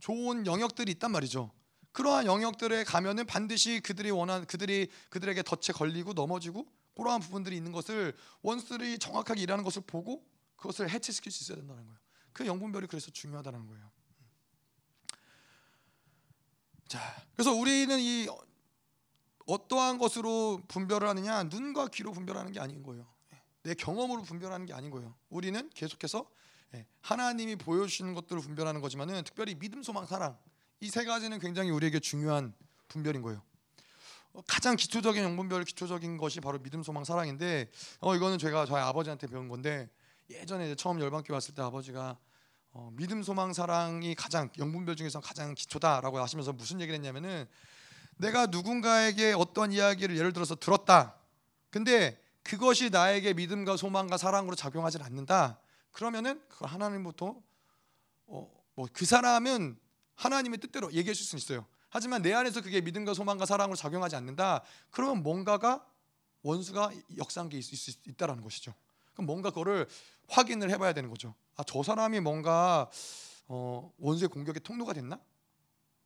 [0.00, 1.52] 좋은 영역들이 있단 말이죠.
[1.92, 8.14] 그러한 영역들에 가면은 반드시 그들이 원한 그들이 그들에게 덫에 걸리고 넘어지고 그러한 부분들이 있는 것을
[8.42, 10.24] 원수들이 정확하게 일하는 것을 보고
[10.56, 11.98] 그것을 해체시킬 수 있어야 된다는 거예요.
[12.32, 13.90] 그 영분별이 그래서 중요하다는 거예요.
[16.88, 17.00] 자,
[17.34, 18.28] 그래서 우리는 이
[19.46, 23.06] 어떠한 것으로 분별을 하느냐 눈과 귀로 분별하는 게 아닌 거예요.
[23.62, 25.14] 내 경험으로 분별하는 게 아닌 거예요.
[25.30, 26.28] 우리는 계속해서
[26.74, 30.36] 예, 하나님이 보여주시는 것들을 분별하는 거지만은 특별히 믿음, 소망, 사랑
[30.80, 32.52] 이 세 가지는 굉장히 우리에게 중요한
[32.88, 33.42] 분별인 거예요.
[34.34, 39.26] 어, 가장 기초적인 영분별, 기초적인 것이 바로 믿음, 소망, 사랑인데 어 이거는 제가 저희 아버지한테
[39.28, 39.88] 배운 건데
[40.30, 42.18] 예전에 처음 열방교 왔을 때 아버지가
[42.72, 47.46] 어, 믿음, 소망, 사랑이 가장 영분별 중에서 가장 기초다라고 하시면서 무슨 얘기를 했냐면은
[48.16, 51.14] 내가 누군가에게 어떤 이야기를 예를 들어서 들었다.
[51.70, 55.60] 근데 그것이 나에게 믿음과 소망과 사랑으로 작용하지 않는다.
[55.92, 57.36] 그러면은 그 하나님부터
[58.26, 59.78] 어, 뭐 그 사람은
[60.14, 61.66] 하나님의 뜻대로 얘기해 줄수 있어요.
[61.88, 64.62] 하지만 내 안에서 그게 믿음과 소망과 사랑으로 작용하지 않는다.
[64.90, 65.86] 그러면 뭔가가
[66.42, 68.74] 원수가 역사한 게 있, 있, 있다라는 것이죠.
[69.12, 69.88] 그럼 뭔가 그거를
[70.28, 71.34] 확인을 해봐야 되는 거죠.
[71.56, 72.90] 아 저 사람이 뭔가
[73.46, 75.18] 어, 원수의 공격의 통로가 됐나?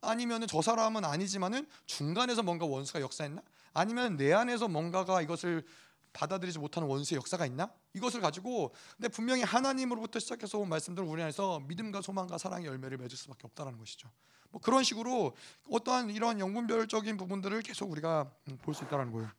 [0.00, 3.42] 아니면은 저 사람은 아니지만은 중간에서 뭔가 원수가 역사했나?
[3.74, 5.64] 아니면 내 안에서 뭔가가 이것을
[6.12, 7.70] 받아들이지 못하는 원수의 역사가 있나?
[7.94, 13.16] 이것을 가지고 근데 분명히 하나님으로부터 시작해서 온 말씀들은 우리 안에서 믿음과 소망과 사랑의 열매를 맺을
[13.16, 14.10] 수밖에 없다는 것이죠.
[14.50, 15.34] 뭐 그런 식으로
[15.70, 19.30] 어떠한 이런 영분별적인 부분들을 계속 우리가 음, 볼수 있다는 거예요.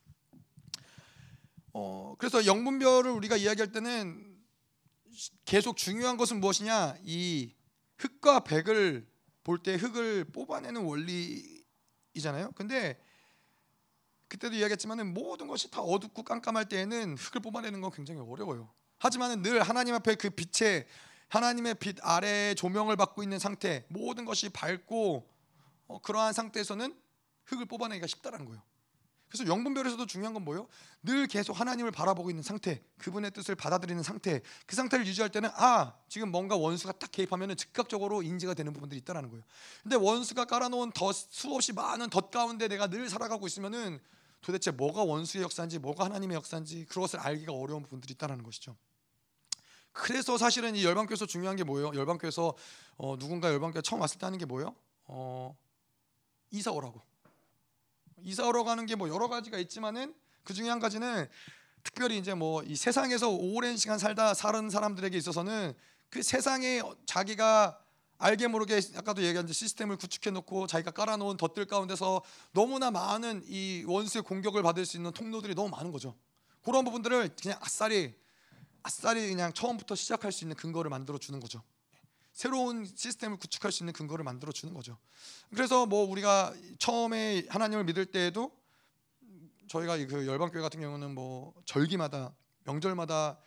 [1.73, 4.28] 어 그래서 영분별을 우리가 이야기할 때는
[5.45, 6.97] 계속 중요한 것은 무엇이냐?
[7.03, 7.53] 이
[7.97, 9.07] 흑과 백을
[9.43, 12.51] 볼때 흑을 뽑아내는 원리이잖아요.
[12.55, 13.01] 근데
[14.27, 18.71] 그때도 이야기했지만은 모든 것이 다 어둡고 깜깜할 때에는 흙을 뽑아내는 건 굉장히 어려워요.
[18.99, 20.87] 하지만은 늘 하나님 앞에 그 빛에
[21.29, 25.29] 하나님의 빛 아래 조명을 받고 있는 상태, 모든 것이 밝고
[25.87, 26.95] 어, 그러한 상태에서는
[27.45, 28.61] 흙을 뽑아내기가 쉽다는 거예요.
[29.29, 30.67] 그래서 영분별에서도 중요한 건 뭐예요?
[31.03, 35.93] 늘 계속 하나님을 바라보고 있는 상태, 그분의 뜻을 받아들이는 상태, 그 상태를 유지할 때는 아
[36.07, 39.43] 지금 뭔가 원수가 딱 개입하면 즉각적으로 인지가 되는 부분들이 있다라는 거예요.
[39.83, 43.99] 근데 원수가 깔아놓은 덧 수없이 많은 덧 가운데 내가 늘 살아가고 있으면은
[44.41, 48.75] 도대체 뭐가 원수의 역사인지 뭐가 하나님의 역사인지 그것을 알기가 어려운 부분들이 있다는 것이죠.
[49.91, 51.91] 그래서 사실은 이 열방교에서 중요한 게 뭐예요?
[51.93, 52.55] 열방교에서
[52.97, 54.75] 어, 누군가 열방교에 처음 왔을 때 하는 게 뭐예요?
[55.05, 55.55] 어,
[56.51, 57.01] 이사 오라고.
[58.23, 60.13] 이사 오러 가는 게 뭐 여러 가지가 있지만은
[60.43, 61.27] 그 중에 한 가지는
[61.83, 65.73] 특별히 이제 뭐 이 세상에서 오랜 시간 살다 사는 사람들에게 있어서는
[66.09, 67.79] 그 세상에 자기가
[68.17, 74.23] 알게 모르게 아까도 얘기한 시스템을 구축해 놓고 자기가 깔아놓은 덫들 가운데서 너무나 많은 이 원수의
[74.23, 76.15] 공격을 받을 수 있는 통로들이 너무 많은 거죠.
[76.61, 78.13] 그런 부분들을 그냥 아싸리
[78.83, 81.63] 아싸리 그냥 처음부터 시작할 수 있는 근거를 만들어 주는 거죠.
[82.33, 84.97] 새로운 시스템을 구축할 수 있는 근거를 만들어 주는 거죠.
[85.49, 88.57] 그래서 뭐 우리가 처음에 하나님을 믿을 때에도
[89.67, 93.39] 저희가 그 열방교회 같은 경우는 뭐 절기마다 명절마다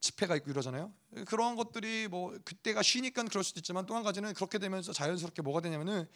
[0.00, 0.92] 집회가 있고 이러잖아요.
[1.26, 5.60] 그러한 것들이 뭐 그때가 쉬니까 그럴 수도 있지만 또 한 가지는 그렇게 되면서 자연스럽게 뭐가
[5.60, 6.08] 되냐면은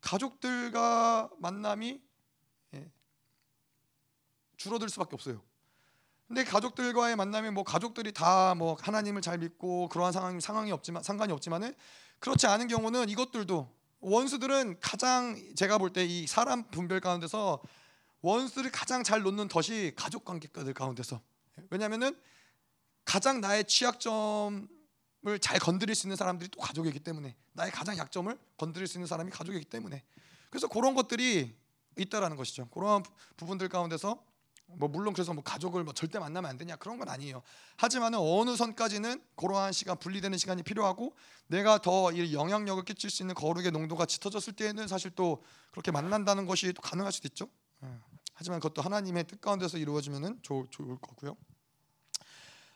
[0.00, 2.00] 가족들과 만남이
[2.74, 2.90] 예,
[4.56, 5.42] 줄어들 수밖에 없어요.
[6.30, 11.32] 근데 가족들과의 만남이 뭐 가족들이 다 뭐 하나님을 잘 믿고 그러한 상황 상황이 없지만 상관이
[11.32, 11.74] 없지만은
[12.20, 13.68] 그렇지 않은 경우는 이것들도
[13.98, 17.60] 원수들은 가장 제가 볼 때 이 사람 분별 가운데서
[18.22, 21.20] 원수를 가장 잘 놓는 덫이 가족 관계들 가운데서
[21.68, 22.16] 왜냐하면은
[23.04, 24.68] 가장 나의 취약점을
[25.40, 29.32] 잘 건드릴 수 있는 사람들이 또 가족이기 때문에 나의 가장 약점을 건드릴 수 있는 사람이
[29.32, 30.04] 가족이기 때문에
[30.48, 31.56] 그래서 그런 것들이
[31.98, 32.68] 있다라는 것이죠.
[32.68, 33.02] 그런
[33.36, 34.22] 부분들 가운데서
[34.76, 37.42] 뭐 물론 그래서 뭐 가족을 뭐 절대 만나면 안 되냐 그런 건 아니에요.
[37.76, 41.14] 하지만 어느 선까지는 그러한 시간 분리되는 시간이 필요하고
[41.46, 46.72] 내가 더 영향력을 끼칠 수 있는 거룩의 농도가 짙어졌을 때에는 사실 또 그렇게 만난다는 것이
[46.72, 47.48] 또 가능할 수도 있죠.
[47.84, 47.88] 예.
[48.34, 51.36] 하지만 그것도 하나님의 뜻 가운데서 이루어지면은 좋, 좋을 거고요.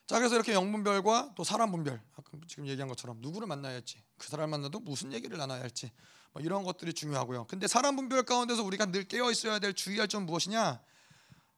[0.07, 2.03] 자 그래서 이렇게 영분별과 또 사람 분별
[2.47, 5.91] 지금 얘기한 것처럼 누구를 만나야 할지 그 사람 만나도 무슨 얘기를 나눠야 할지
[6.33, 7.47] 뭐 이런 것들이 중요하고요.
[7.47, 10.83] 근데 사람 분별 가운데서 우리가 늘 깨어 있어야 될 주의할 점 무엇이냐?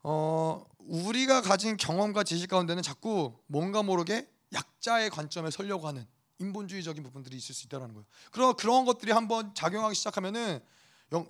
[0.09, 6.07] 어 우리가 가진 경험과 지식 가운데는 자꾸 뭔가 모르게 약자의 관점에 서려고 하는
[6.39, 8.07] 인본주의적인 부분들이 있을 수 있다는 거예요.
[8.31, 10.61] 그런 그런 것들이 한번 작용하기 시작하면은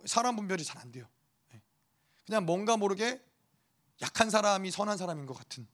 [0.04, 1.06] 사람 분별이 잘 안 돼요.
[1.54, 1.62] 예.
[2.26, 3.18] 그냥 뭔가 모르게
[4.02, 5.66] 약한 사람이 선한 사람인 것 같은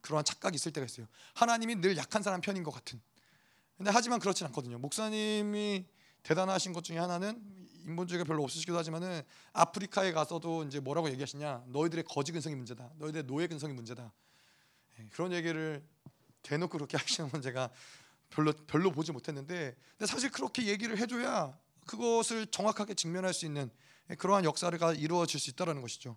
[0.00, 1.06] 그러한 착각이 있을 때가 있어요.
[1.34, 3.00] 하나님이 늘 약한 사람 편인 것 같은.
[3.76, 4.76] 근데 하지만 그렇진 않거든요.
[4.80, 5.86] 목사님이
[6.24, 7.40] 대단하신 것 중에 하나는
[7.84, 9.22] 인본주의가 별로 없으시기도 하지만은
[9.52, 11.64] 아프리카에 가서도 이제 뭐라고 얘기하시냐?
[11.68, 12.90] 너희들의 거지 근성이 문제다.
[12.98, 14.12] 너희들의 노예 근성이 문제다.
[14.98, 15.84] 예, 그런 얘기를
[16.42, 17.70] 대놓고 그렇게 하시는 건 제가
[18.30, 21.56] 별로 별로 보지 못했는데, 근데 사실 그렇게 얘기를 해줘야
[21.86, 23.70] 그것을 정확하게 직면할 수 있는
[24.18, 26.16] 그러한 역사가 이루어질 수 있다라는 것이죠.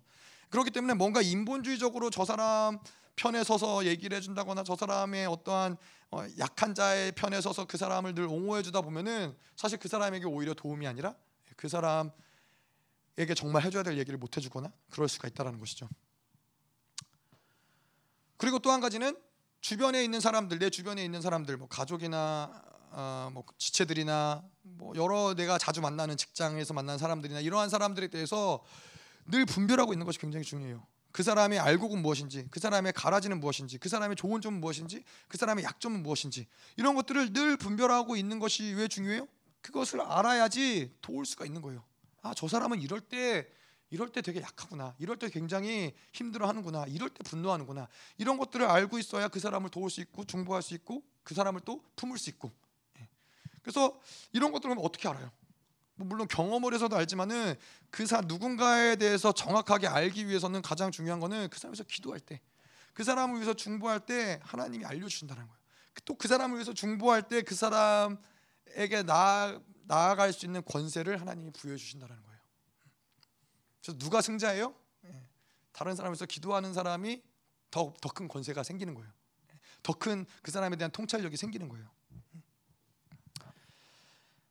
[0.50, 2.78] 그렇기 때문에 뭔가 인본주의적으로 저 사람
[3.16, 5.76] 편에 서서 얘기를 해준다거나 저 사람의 어떠한
[6.10, 10.54] 어, 약한 자의 편에 서서 그 사람을 늘 옹호해 주다 보면은 사실 그 사람에게 오히려
[10.54, 11.14] 도움이 아니라
[11.56, 15.88] 그 사람에게 정말 해줘야 될 얘기를 못 해주거나 그럴 수가 있다라는 것이죠.
[18.36, 19.16] 그리고 또 한 가지는
[19.60, 25.58] 주변에 있는 사람들, 내 주변에 있는 사람들, 뭐 가족이나 어, 뭐 지체들이나 뭐 여러 내가
[25.58, 28.62] 자주 만나는 직장에서 만난 사람들이나 이러한 사람들에 대해서
[29.26, 30.86] 늘 분별하고 있는 것이 굉장히 중요해요.
[31.10, 35.64] 그 사람의 알곡은 무엇인지, 그 사람의 가라지는 무엇인지, 그 사람의 좋은 점은 무엇인지, 그 사람의
[35.64, 36.46] 약점은 무엇인지
[36.76, 39.26] 이런 것들을 늘 분별하고 있는 것이 왜 중요해요?
[39.64, 41.82] 그것을 알아야지 도울 수가 있는 거예요.
[42.20, 43.48] 아, 저 사람은 이럴 때
[43.88, 44.94] 이럴 때 되게 약하구나.
[44.98, 46.84] 이럴 때 굉장히 힘들어하는구나.
[46.88, 47.88] 이럴 때 분노하는구나.
[48.18, 51.82] 이런 것들을 알고 있어야 그 사람을 도울 수 있고 중보할 수 있고 그 사람을 또
[51.96, 52.52] 품을 수 있고.
[52.98, 53.08] 예.
[53.62, 53.98] 그래서
[54.32, 55.30] 이런 것들은 어떻게 알아요?
[55.94, 57.54] 뭐 물론 경험을 해서도 알지만은
[57.90, 62.40] 그 사 누군가에 대해서 정확하게 알기 위해서는 가장 중요한 거는 그 사람에서 기도할 때,
[62.92, 65.58] 그 사람을 위해서 중보할 때 하나님이 알려주신다는 거예요.
[66.04, 68.18] 또 그 사람을 위해서 중보할 때 그 사람
[68.68, 72.40] 에게 나 나아갈 수 있는 권세를 하나님이 부여해 주신다는 거예요.
[73.82, 74.74] 그래서 누가 승자예요?
[75.04, 75.28] 예.
[75.72, 77.22] 다른 사람에서 기도하는 사람이
[77.70, 79.10] 더 더 큰 권세가 생기는 거예요.
[79.82, 81.88] 더 큰 그 사람에 대한 통찰력이 생기는 거예요.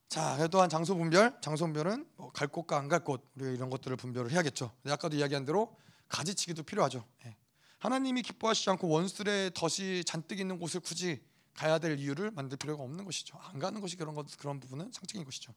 [0.08, 3.96] 자, 또한 장소 분별, 장소 분별은 뭐 갈 곳과 안 갈 곳, 우리가 이런 것들을
[3.96, 4.72] 분별을 해야겠죠.
[4.86, 5.76] 아까도 이야기한 대로
[6.08, 7.04] 가지치기도 필요하죠.
[7.26, 7.36] 예.
[7.80, 11.20] 하나님이 기뻐하시지 않고 원수들의 덫이 잔뜩 있는 곳을 굳이
[11.54, 13.38] 가야 될 이유를 만들 필요가 없는 것이죠.
[13.38, 15.54] 안 가는 것이 그런 것 그런 부분은 상징인 것이죠.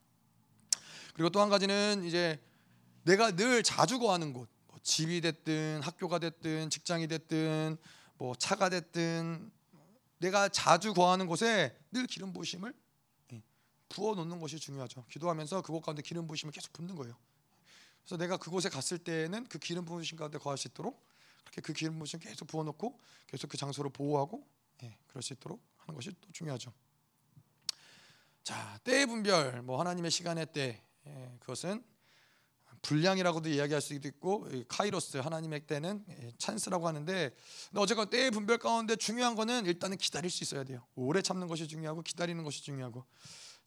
[1.13, 2.39] 그리고 또 한 가지는 이제
[3.03, 7.77] 내가 늘 자주 거하는 곳, 뭐 집이 됐든 학교가 됐든 직장이 됐든
[8.17, 9.51] 뭐 차가 됐든
[10.19, 12.73] 내가 자주 거하는 곳에 늘 기름 부으심을
[13.89, 15.05] 부어 놓는 것이 중요하죠.
[15.09, 17.15] 기도하면서 그곳 가운데 기름 부으심을 계속 붓는 거예요.
[18.03, 21.05] 그래서 내가 그곳에 갔을 때에는 그 기름 부으심 가운데 거할 수 있도록
[21.43, 24.45] 그렇게 그 기름 부으심 계속 부어 놓고 계속 그 장소를 보호하고
[24.83, 26.73] 예, 그럴 수 있도록 하는 것이 또 중요하죠.
[28.43, 31.83] 자, 때의 분별, 뭐 하나님의 시간의 때 예, 그것은
[32.81, 37.35] 분량이라고도 이야기할 수도 있고 카이로스 하나님의 때는 예, 찬스라고 하는데
[37.75, 40.85] 어쨌건 때의 분별 가운데 중요한 거는 일단은 기다릴 수 있어야 돼요.
[40.95, 43.05] 오래 참는 것이 중요하고 기다리는 것이 중요하고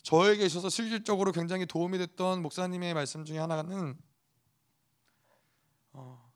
[0.03, 3.99] 저에게 있어서 실질적으로 굉장히 도움이 됐던 목사님의 말씀 중에 하나는
[5.93, 6.33] 어,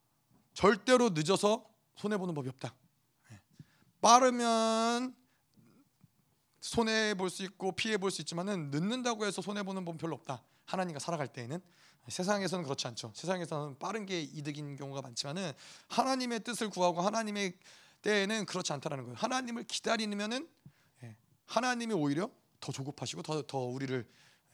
[0.52, 1.64] 절대로 늦어서
[1.96, 2.74] 손해 보는 법이 없다.
[4.04, 4.08] 예.
[4.08, 5.16] 빠르면
[6.60, 10.42] 손해 볼 수 있고 피해 볼 수 있지만은 늦는다고 해서 손해 보는 법은 별로 없다.
[10.66, 11.60] 하나님과 살아갈 때에는
[12.08, 13.12] 세상에서는 그렇지 않죠.
[13.14, 15.52] 세상에서는 빠른 게 이득인 경우가 많지만은
[15.88, 17.58] 하나님의 뜻을 구하고 하나님의
[18.02, 19.16] 때에는 그렇지 않다라는 거예요.
[19.16, 20.48] 하나님을 기다리면은
[21.02, 22.30] 예, 하나님이 오히려
[22.60, 24.06] 더 조급하시고 더, 더 우리를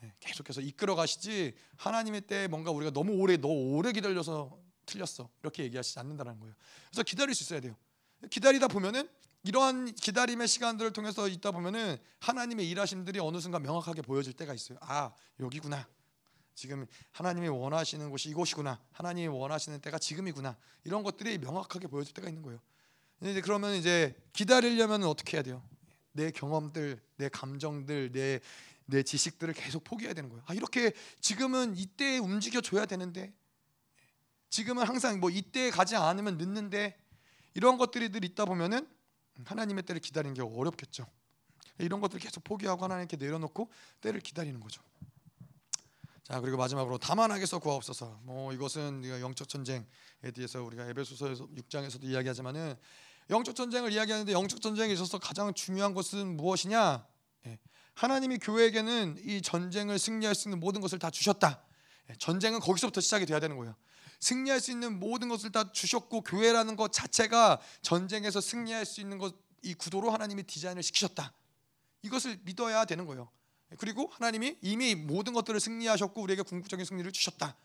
[0.03, 5.63] 예, 계속해서 이끌어 가시지 하나님의 때 뭔가 우리가 너무 오래 너무 오래 기다려서 틀렸어 이렇게
[5.63, 6.55] 얘기하시지 않는다는 거예요.
[6.89, 7.75] 그래서 기다릴 수 있어야 돼요.
[8.29, 9.09] 기다리다 보면은
[9.43, 14.77] 이러한 기다림의 시간들을 통해서 있다 보면은 하나님의 일하심들이 어느 순간 명확하게 보여질 때가 있어요.
[14.81, 15.87] 아 여기구나.
[16.53, 18.79] 지금 하나님이 원하시는 곳이 이곳이구나.
[18.91, 20.57] 하나님이 원하시는 때가 지금이구나.
[20.83, 22.59] 이런 것들이 명확하게 보여질 때가 있는 거예요.
[23.21, 25.63] 이제 그러면 이제 기다리려면 어떻게 해야 돼요?
[26.11, 28.39] 내 경험들, 내 감정들, 내
[28.91, 30.43] 내 지식들을 계속 포기해야 되는 거예요.
[30.45, 33.33] 아 이렇게 지금은 이때 움직여 줘야 되는데
[34.49, 36.97] 지금은 항상 뭐 이때 가지 않으면 늦는데
[37.53, 38.87] 이런 것들이 늘 있다 보면은
[39.45, 41.05] 하나님의 때를 기다리는 게 어렵겠죠.
[41.79, 43.69] 이런 것들 계속 포기하고 하나님께 내려놓고
[44.01, 44.81] 때를 기다리는 거죠.
[46.23, 48.21] 자 그리고 마지막으로 다만 하게서 구하옵소서.
[48.23, 49.83] 뭐 이것은 영적 전쟁에
[50.33, 52.75] 대해서 우리가 에베소서에서 6장에서도 이야기하지만은
[53.29, 57.05] 영적 전쟁을 이야기하는데 영적 전쟁에 있어서 가장 중요한 것은 무엇이냐?
[57.47, 57.59] 예,
[57.95, 61.63] 하나님이 교회에게는 이 전쟁을 승리할 수 있는 모든 것을 다 주셨다.
[62.09, 63.75] 예, 전쟁은 거기서부터 시작이 돼야 되는 거예요.
[64.21, 69.51] 승리할 수 있는 모든 것을 다 주셨고 교회라는 것 자체가 전쟁에서 승리할 수 있는 것
[69.63, 71.33] 이 구도로 하나님이 디자인을 시키셨다.
[72.01, 73.29] 이것을 믿어야 되는 거예요.
[73.77, 77.55] 그리고 하나님이 이미 모든 것들을 승리하셨고 우리에게 궁극적인 승리를 주셨다.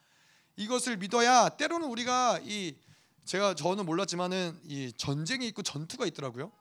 [0.57, 2.77] 이것을 믿어야 때로는 우리가 이
[3.25, 6.53] 제가 저는 몰랐지만은 이 전쟁이 있고 전투가 있더라고요.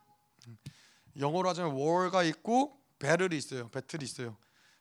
[1.20, 3.70] 영어로 하자면 war가 있고 배틀이 있어요.
[3.70, 4.38] 배틀이 있어요.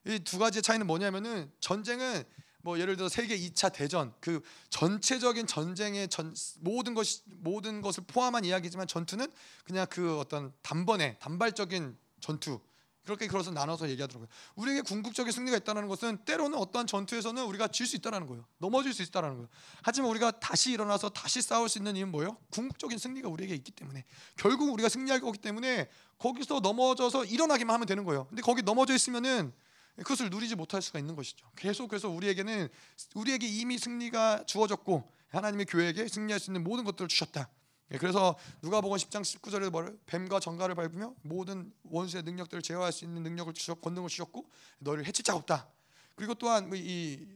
[0.06, 2.24] 이 두 가지의 차이는 뭐냐면은 전쟁은
[2.64, 4.40] 뭐 예를 들어 세계 2차 대전 그
[4.70, 9.30] 전체적인 전쟁의 전 모든 것이 모든 것을 포함한 이야기지만 전투는
[9.64, 12.58] 그냥 그 어떤 단번에 단발적인 전투
[13.04, 14.28] 그렇게 그래서 나눠서 얘기하더라고요.
[14.54, 18.46] 우리에게 궁극적인 승리가 있다는 것은 때로는 어떠한 전투에서는 우리가 질 수 있다는 거예요.
[18.56, 19.48] 넘어질 수 있다는 거예요.
[19.82, 22.38] 하지만 우리가 다시 일어나서 다시 싸울 수 있는 이유는 뭐예요?
[22.50, 24.06] 궁극적인 승리가 우리에게 있기 때문에
[24.36, 28.24] 결국 우리가 승리할 거기 때문에 거기서 넘어져서 일어나기만 하면 되는 거예요.
[28.28, 29.52] 근데 거기 넘어져 있으면은
[29.96, 31.46] 그것을 누리지 못할 수가 있는 것이죠.
[31.56, 32.68] 계속해서 우리에게는
[33.14, 37.48] 우리에게 이미 승리가 주어졌고 하나님의 교회에게 승리할 수 있는 모든 것들을 주셨다.
[37.92, 43.22] 예, 그래서 누가복음 10장 19절에 뭐를 뱀과 정갈을 밟으며 모든 원수의 능력들을 제어할 수 있는
[43.22, 45.68] 능력을 주셨 권능을 주셨고 너를 해칠 자 없다.
[46.14, 47.26] 그리고 또한 뭐이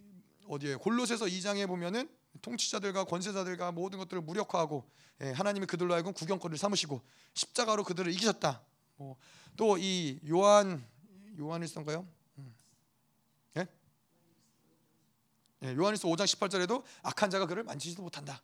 [0.49, 2.09] 어디에 골로새서 2장에 보면은
[2.43, 4.89] 통치자들과 권세자들과 모든 것들을 무력화하고
[5.21, 7.03] 예, 하나님이 그들로 하여금 구경거리를 삼으시고
[7.35, 8.63] 십자가로 그들을 이기셨다.
[8.97, 10.87] 뭐또이 요한
[11.39, 12.07] 요한일서인가요?
[13.57, 13.67] 예,
[15.63, 18.43] 요한일서 5장 18절에도 악한 자가 그를 만지지도 못한다.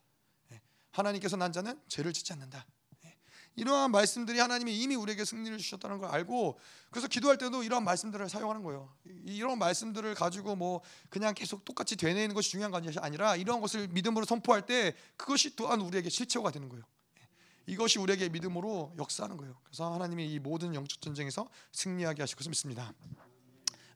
[0.53, 0.61] 예,
[0.91, 2.67] 하나님께서 난 자는 죄를 짓지 않는다.
[3.05, 3.17] 예,
[3.57, 6.59] 이러한 말씀들이 하나님이 이미 우리에게 승리를 주셨다는 걸 알고
[6.91, 8.93] 그래서 기도할 때도 이러한 말씀들을 사용하는 거예요.
[9.07, 13.87] 이- 이런 말씀들을 가지고 뭐 그냥 계속 똑같이 되뇌는 것이 중요한 것이 아니라 이러한 것을
[13.89, 16.85] 믿음으로 선포할 때 그것이 또한 우리에게 실체화가 되는 거예요.
[17.21, 17.29] 예,
[17.67, 19.57] 이것이 우리에게 믿음으로 역사하는 거예요.
[19.62, 22.93] 그래서 하나님이 이 모든 영적 전쟁에서 승리하게 하실 것을 믿습니다.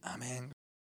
[0.02, 0.57] 아멘.